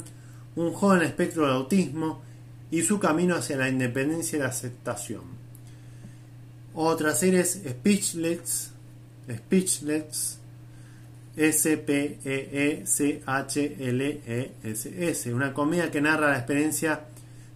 un 0.56 0.72
joven 0.72 1.02
espectro 1.02 1.46
de 1.46 1.52
autismo 1.52 2.22
y 2.70 2.82
su 2.82 2.98
camino 2.98 3.34
hacia 3.36 3.56
la 3.56 3.68
independencia 3.68 4.36
y 4.36 4.40
la 4.40 4.48
aceptación. 4.48 5.22
Otra 6.74 7.14
serie 7.14 7.40
es 7.40 7.60
Speechless, 7.68 8.72
Speechless, 9.28 10.38
S-P-E-E-C-H-L-E-S-S, 11.36 12.24
una 15.34 15.54
comedia 15.54 15.90
que 15.90 16.00
narra 16.00 16.30
la 16.30 16.38
experiencia 16.38 17.06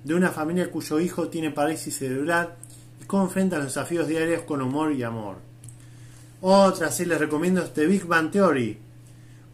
de 0.02 0.14
una 0.14 0.30
familia 0.30 0.70
cuyo 0.70 1.00
hijo 1.00 1.28
tiene 1.28 1.50
parálisis 1.50 1.98
cerebral 1.98 2.54
y 3.02 3.04
cómo 3.04 3.24
enfrenta 3.24 3.56
los 3.56 3.66
desafíos 3.66 4.06
diarios 4.08 4.42
con 4.42 4.62
humor 4.62 4.92
y 4.92 5.02
amor. 5.02 5.38
Otra 6.40 6.90
sí 6.90 7.04
les 7.04 7.18
recomiendo 7.18 7.62
es 7.62 7.72
The 7.72 7.86
Big 7.86 8.04
Bang 8.04 8.30
Theory. 8.30 8.78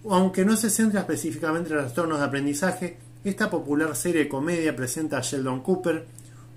Aunque 0.08 0.44
no 0.44 0.56
se 0.56 0.70
centra 0.70 1.00
específicamente 1.00 1.70
en 1.70 1.76
los 1.76 1.84
trastornos 1.84 2.18
de 2.18 2.24
aprendizaje, 2.24 2.98
esta 3.24 3.50
popular 3.50 3.94
serie 3.94 4.24
de 4.24 4.28
comedia 4.28 4.74
presenta 4.74 5.18
a 5.18 5.20
Sheldon 5.20 5.60
Cooper, 5.60 6.06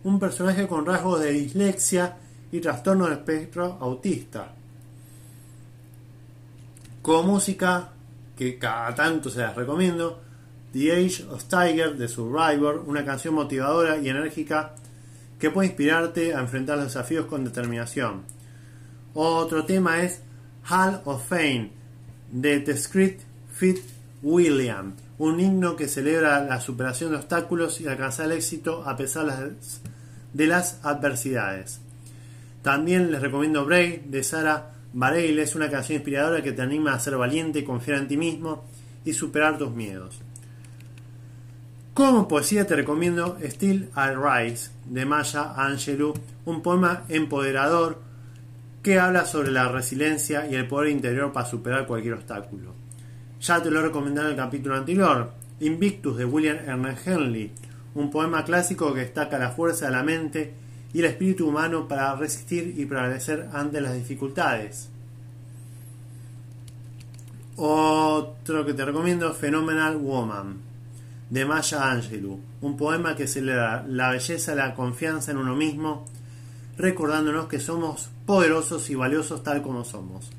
un 0.03 0.19
personaje 0.19 0.67
con 0.67 0.85
rasgos 0.85 1.21
de 1.21 1.31
dislexia 1.31 2.17
y 2.51 2.59
trastorno 2.61 3.07
de 3.07 3.13
espectro 3.13 3.77
autista. 3.81 4.53
Como 7.01 7.33
música, 7.33 7.91
que 8.37 8.57
cada 8.57 8.95
tanto 8.95 9.29
se 9.29 9.39
las 9.39 9.55
recomiendo, 9.55 10.21
The 10.71 10.91
Age 10.91 11.25
of 11.29 11.43
Tiger 11.45 11.97
de 11.97 12.07
Survivor, 12.07 12.83
una 12.87 13.03
canción 13.03 13.33
motivadora 13.33 13.97
y 13.97 14.09
enérgica 14.09 14.73
que 15.37 15.49
puede 15.49 15.67
inspirarte 15.67 16.33
a 16.33 16.39
enfrentar 16.39 16.77
los 16.77 16.87
desafíos 16.87 17.25
con 17.25 17.43
determinación. 17.43 18.23
Otro 19.13 19.65
tema 19.65 20.01
es 20.01 20.21
Hall 20.69 21.01
of 21.03 21.27
Fame 21.27 21.71
de 22.31 22.61
The 22.61 22.77
Script 22.77 23.21
Fit 23.51 23.79
William, 24.21 24.93
un 25.17 25.39
himno 25.39 25.75
que 25.75 25.87
celebra 25.87 26.43
la 26.43 26.59
superación 26.59 27.11
de 27.11 27.17
obstáculos 27.17 27.79
y 27.81 27.87
alcanzar 27.87 28.27
el 28.27 28.33
éxito 28.33 28.83
a 28.87 28.95
pesar 28.95 29.51
de 30.33 30.47
las 30.47 30.79
adversidades. 30.83 31.79
También 32.61 33.11
les 33.11 33.21
recomiendo 33.21 33.65
Break 33.65 34.05
de 34.05 34.23
Sara 34.23 34.71
Bareilles, 34.93 35.55
una 35.55 35.69
canción 35.69 35.97
inspiradora 35.97 36.41
que 36.41 36.51
te 36.51 36.61
anima 36.61 36.93
a 36.93 36.99
ser 36.99 37.17
valiente, 37.17 37.63
confiar 37.63 37.99
en 37.99 38.07
ti 38.07 38.17
mismo 38.17 38.63
y 39.05 39.13
superar 39.13 39.57
tus 39.57 39.71
miedos. 39.71 40.19
Como 41.93 42.27
poesía 42.27 42.65
te 42.65 42.75
recomiendo 42.75 43.37
Still 43.43 43.89
I 43.95 44.15
Rise 44.15 44.71
de 44.85 45.05
Maya 45.05 45.53
Angelou, 45.55 46.13
un 46.45 46.63
poema 46.63 47.03
empoderador 47.09 48.01
que 48.81 48.99
habla 48.99 49.25
sobre 49.25 49.51
la 49.51 49.67
resiliencia 49.67 50.47
y 50.49 50.55
el 50.55 50.67
poder 50.67 50.89
interior 50.89 51.31
para 51.31 51.45
superar 51.47 51.85
cualquier 51.85 52.15
obstáculo. 52.15 52.82
Ya 53.43 53.61
te 53.61 53.69
lo 53.69 53.81
he 53.81 53.83
recomendado 53.83 54.29
en 54.29 54.35
el 54.35 54.39
capítulo 54.39 54.77
anterior, 54.77 55.33
Invictus 55.59 56.15
de 56.15 56.23
William 56.23 56.59
Ernest 56.65 57.05
Henley, 57.05 57.51
un 57.93 58.09
poema 58.09 58.45
clásico 58.45 58.93
que 58.93 59.01
destaca 59.01 59.37
la 59.37 59.51
fuerza 59.51 59.87
de 59.87 59.91
la 59.91 60.01
mente 60.01 60.53
y 60.93 60.99
el 60.99 61.05
espíritu 61.07 61.49
humano 61.49 61.85
para 61.85 62.15
resistir 62.15 62.73
y 62.77 62.85
prevalecer 62.85 63.49
ante 63.51 63.81
las 63.81 63.95
dificultades. 63.95 64.87
Otro 67.57 68.65
que 68.65 68.73
te 68.73 68.85
recomiendo, 68.85 69.33
Phenomenal 69.33 69.97
Woman, 69.97 70.59
de 71.29 71.43
Maya 71.43 71.91
Angelou, 71.91 72.39
un 72.61 72.77
poema 72.77 73.13
que 73.13 73.27
celebra 73.27 73.83
la 73.85 74.11
belleza 74.11 74.53
y 74.53 74.55
la 74.55 74.73
confianza 74.73 75.31
en 75.31 75.37
uno 75.37 75.53
mismo, 75.53 76.05
recordándonos 76.77 77.47
que 77.47 77.59
somos 77.59 78.09
poderosos 78.25 78.89
y 78.89 78.95
valiosos 78.95 79.43
tal 79.43 79.61
como 79.61 79.83
somos. 79.83 80.31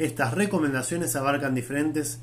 Estas 0.00 0.34
recomendaciones 0.34 1.14
abarcan 1.14 1.54
diferentes 1.54 2.18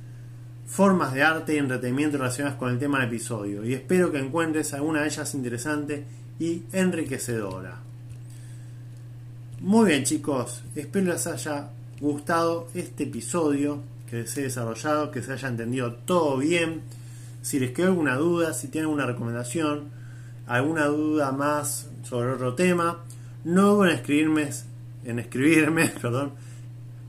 formas 0.70 1.14
de 1.14 1.24
arte 1.24 1.56
y 1.56 1.58
entretenimiento 1.58 2.20
relacionadas 2.20 2.58
con 2.58 2.70
el 2.70 2.78
tema 2.78 3.00
del 3.00 3.08
episodio 3.08 3.66
y 3.66 3.74
espero 3.74 4.12
que 4.12 4.20
encuentres 4.20 4.74
alguna 4.74 5.02
de 5.02 5.08
ellas 5.08 5.34
interesante 5.34 6.06
y 6.40 6.64
enriquecedora. 6.72 7.80
Muy 9.62 9.90
bien 9.90 10.04
chicos, 10.04 10.64
espero 10.76 11.12
les 11.12 11.26
haya 11.26 11.70
gustado 12.00 12.68
este 12.76 13.06
episodio 13.06 13.82
que 14.10 14.28
se 14.28 14.42
ha 14.42 14.44
desarrollado, 14.44 15.12
que 15.12 15.24
se 15.24 15.34
haya 15.34 15.50
entendido 15.50 15.94
todo 15.94 16.38
bien. 16.38 16.82
Si 17.42 17.60
les 17.60 17.72
quedó 17.72 17.88
alguna 17.88 18.16
duda, 18.16 18.54
si 18.54 18.68
tienen 18.68 18.86
alguna 18.86 19.08
recomendación, 19.08 19.90
alguna 20.46 20.86
duda 20.86 21.32
más 21.32 21.90
sobre 22.04 22.34
otro 22.34 22.54
tema, 22.54 23.04
no 23.44 23.74
duden 23.74 23.90
en 23.90 23.96
escribirme, 23.98 24.50
en 25.04 25.20
escribirme 25.20 25.88
perdón, 26.02 26.34